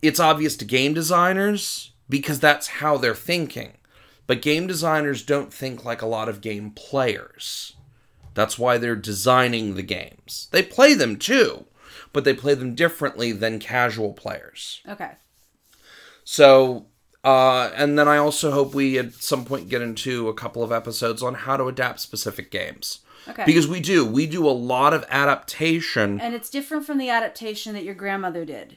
It's 0.00 0.20
obvious 0.20 0.56
to 0.58 0.64
game 0.64 0.94
designers 0.94 1.92
because 2.08 2.40
that's 2.40 2.66
how 2.68 2.96
they're 2.96 3.14
thinking. 3.14 3.78
But 4.26 4.42
game 4.42 4.66
designers 4.66 5.22
don't 5.22 5.52
think 5.52 5.84
like 5.84 6.02
a 6.02 6.06
lot 6.06 6.28
of 6.28 6.40
game 6.40 6.70
players. 6.70 7.74
That's 8.34 8.58
why 8.58 8.78
they're 8.78 8.96
designing 8.96 9.74
the 9.74 9.82
games. 9.82 10.48
They 10.52 10.62
play 10.62 10.94
them 10.94 11.16
too 11.16 11.66
but 12.12 12.24
they 12.24 12.34
play 12.34 12.54
them 12.54 12.74
differently 12.74 13.32
than 13.32 13.58
casual 13.58 14.12
players. 14.12 14.80
Okay. 14.88 15.12
so, 16.24 16.86
uh, 17.24 17.70
and 17.74 17.98
then 17.98 18.08
I 18.08 18.16
also 18.16 18.50
hope 18.50 18.74
we 18.74 18.98
at 18.98 19.14
some 19.14 19.44
point 19.44 19.68
get 19.68 19.82
into 19.82 20.28
a 20.28 20.34
couple 20.34 20.62
of 20.62 20.72
episodes 20.72 21.22
on 21.22 21.34
how 21.34 21.56
to 21.56 21.66
adapt 21.66 22.00
specific 22.00 22.50
games. 22.50 23.00
Okay. 23.28 23.44
Because 23.44 23.68
we 23.68 23.80
do. 23.80 24.04
We 24.04 24.26
do 24.26 24.46
a 24.48 24.50
lot 24.50 24.92
of 24.92 25.04
adaptation. 25.08 26.20
and 26.20 26.34
it's 26.34 26.50
different 26.50 26.84
from 26.84 26.98
the 26.98 27.08
adaptation 27.10 27.74
that 27.74 27.84
your 27.84 27.94
grandmother 27.94 28.44
did. 28.44 28.76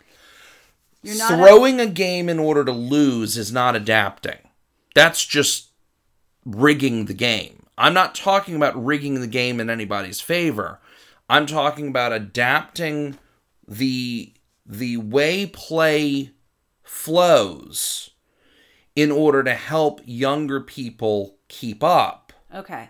You're 1.02 1.18
not 1.18 1.32
Throwing 1.38 1.80
a 1.80 1.86
game 1.88 2.30
in 2.30 2.40
order 2.40 2.66
to 2.66 2.72
lose 2.72 3.38
is 3.38 3.52
not 3.52 3.76
adapting. 3.76 4.38
That's 4.96 5.24
just 5.26 5.70
rigging 6.46 7.06
the 7.06 7.14
game. 7.14 7.66
I'm 7.78 7.94
not 7.94 8.16
talking 8.16 8.56
about 8.56 8.84
rigging 8.84 9.20
the 9.22 9.28
game 9.28 9.60
in 9.60 9.70
anybody's 9.70 10.22
favor. 10.22 10.80
I'm 11.30 11.46
talking 11.46 11.88
about 11.88 12.14
adapting 12.14 13.18
the 13.68 14.34
the 14.66 14.98
way 14.98 15.46
play 15.46 16.32
flows 16.84 18.12
in 18.96 19.12
order 19.12 19.44
to 19.44 19.54
help 19.54 20.02
younger 20.06 20.60
people 20.62 21.36
keep 21.48 21.84
up. 21.84 22.34
okay. 22.54 22.90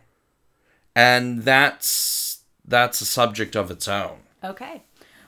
And 0.96 1.44
that's 1.44 2.40
that's 2.64 3.02
a 3.02 3.06
subject 3.06 3.56
of 3.56 3.70
its 3.70 3.88
own. 3.88 4.18
Okay. 4.44 4.84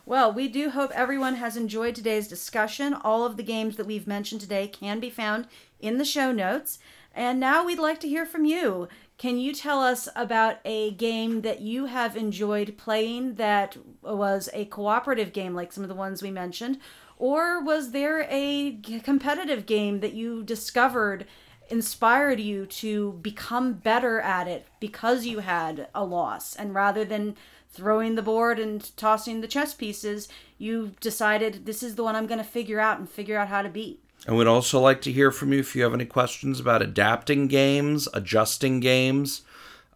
Well, 0.05 0.31
we 0.31 0.47
do 0.47 0.69
hope 0.69 0.91
everyone 0.93 1.35
has 1.35 1.57
enjoyed 1.57 1.93
today's 1.93 2.29
discussion. 2.29 2.93
All 2.93 3.25
of 3.25 3.35
the 3.35 3.43
games 3.43 3.75
that 3.75 3.85
we've 3.85 4.07
mentioned 4.07 4.39
today 4.39 4.67
can 4.67 5.01
be 5.01 5.09
found 5.09 5.47
in 5.81 5.97
the 5.97 6.05
show 6.05 6.31
notes. 6.31 6.79
And 7.13 7.39
now 7.39 7.65
we'd 7.65 7.79
like 7.79 7.99
to 8.01 8.07
hear 8.07 8.25
from 8.25 8.45
you. 8.45 8.87
can 9.17 9.37
you 9.39 9.51
tell 9.51 9.81
us 9.81 10.07
about 10.15 10.57
a 10.63 10.91
game 10.91 11.41
that 11.41 11.59
you 11.59 11.85
have 11.85 12.15
enjoyed 12.15 12.77
playing 12.77 13.35
that 13.35 13.75
was 14.03 14.47
a 14.53 14.65
cooperative 14.65 15.33
game 15.33 15.55
like 15.55 15.73
some 15.73 15.83
of 15.83 15.89
the 15.89 15.95
ones 15.95 16.21
we 16.21 16.31
mentioned? 16.31 16.79
Or 17.17 17.61
was 17.63 17.91
there 17.91 18.27
a 18.29 18.79
competitive 19.03 19.65
game 19.65 20.01
that 20.01 20.13
you 20.13 20.43
discovered 20.43 21.25
inspired 21.69 22.39
you 22.39 22.65
to 22.65 23.13
become 23.13 23.73
better 23.73 24.19
at 24.19 24.47
it 24.47 24.65
because 24.79 25.25
you 25.25 25.39
had 25.39 25.87
a 25.93 26.03
loss? 26.03 26.55
And 26.55 26.73
rather 26.73 27.05
than 27.05 27.35
throwing 27.69 28.15
the 28.15 28.21
board 28.21 28.59
and 28.59 28.95
tossing 28.97 29.41
the 29.41 29.47
chess 29.47 29.73
pieces, 29.73 30.27
you 30.57 30.93
decided 30.99 31.65
this 31.65 31.83
is 31.83 31.95
the 31.95 32.03
one 32.03 32.15
I'm 32.15 32.27
going 32.27 32.39
to 32.39 32.43
figure 32.43 32.79
out 32.79 32.99
and 32.99 33.09
figure 33.09 33.37
out 33.37 33.49
how 33.49 33.61
to 33.61 33.69
beat. 33.69 34.01
I 34.27 34.31
would 34.31 34.47
also 34.47 34.79
like 34.79 35.01
to 35.03 35.11
hear 35.11 35.31
from 35.31 35.53
you 35.53 35.59
if 35.59 35.75
you 35.75 35.83
have 35.83 35.93
any 35.93 36.05
questions 36.05 36.59
about 36.59 36.81
adapting 36.81 37.47
games, 37.47 38.07
adjusting 38.13 38.79
games, 38.79 39.43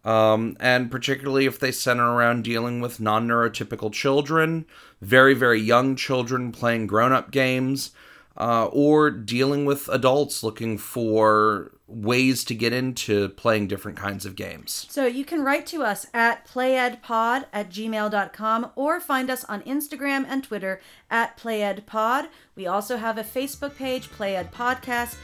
um, 0.04 0.56
and 0.60 0.90
particularly 0.90 1.46
if 1.46 1.58
they 1.58 1.72
center 1.72 2.14
around 2.14 2.44
dealing 2.44 2.80
with 2.80 3.00
non 3.00 3.26
neurotypical 3.26 3.92
children, 3.92 4.64
very, 5.00 5.34
very 5.34 5.60
young 5.60 5.96
children 5.96 6.52
playing 6.52 6.86
grown 6.86 7.12
up 7.12 7.30
games, 7.30 7.90
uh, 8.36 8.66
or 8.66 9.10
dealing 9.10 9.64
with 9.64 9.88
adults 9.88 10.42
looking 10.42 10.78
for 10.78 11.72
ways 11.86 12.44
to 12.44 12.54
get 12.54 12.72
into 12.72 13.28
playing 13.30 13.68
different 13.68 13.98
kinds 13.98 14.24
of 14.24 14.34
games. 14.34 14.86
So 14.88 15.06
you 15.06 15.24
can 15.24 15.42
write 15.42 15.66
to 15.66 15.82
us 15.82 16.06
at 16.14 16.46
playedpod 16.48 17.44
at 17.52 17.70
gmail.com 17.70 18.70
or 18.74 19.00
find 19.00 19.30
us 19.30 19.44
on 19.44 19.62
Instagram 19.62 20.24
and 20.28 20.42
Twitter 20.42 20.80
at 21.10 21.36
playedpod. 21.36 22.28
We 22.56 22.66
also 22.66 22.96
have 22.96 23.18
a 23.18 23.24
Facebook 23.24 23.76
page, 23.76 24.10
Played 24.10 24.50
Podcast. 24.52 25.16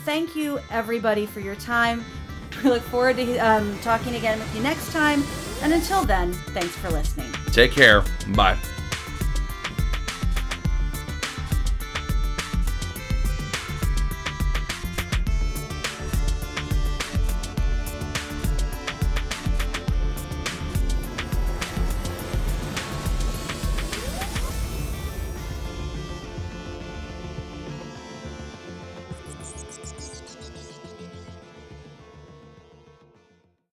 Thank 0.00 0.36
you, 0.36 0.60
everybody, 0.70 1.26
for 1.26 1.40
your 1.40 1.56
time. 1.56 2.04
We 2.62 2.70
look 2.70 2.82
forward 2.82 3.16
to 3.16 3.38
um, 3.38 3.78
talking 3.78 4.16
again 4.16 4.38
with 4.38 4.54
you 4.54 4.62
next 4.62 4.92
time. 4.92 5.22
And 5.62 5.72
until 5.72 6.04
then, 6.04 6.32
thanks 6.32 6.74
for 6.76 6.90
listening. 6.90 7.32
Take 7.52 7.72
care. 7.72 8.02
Bye. 8.34 8.58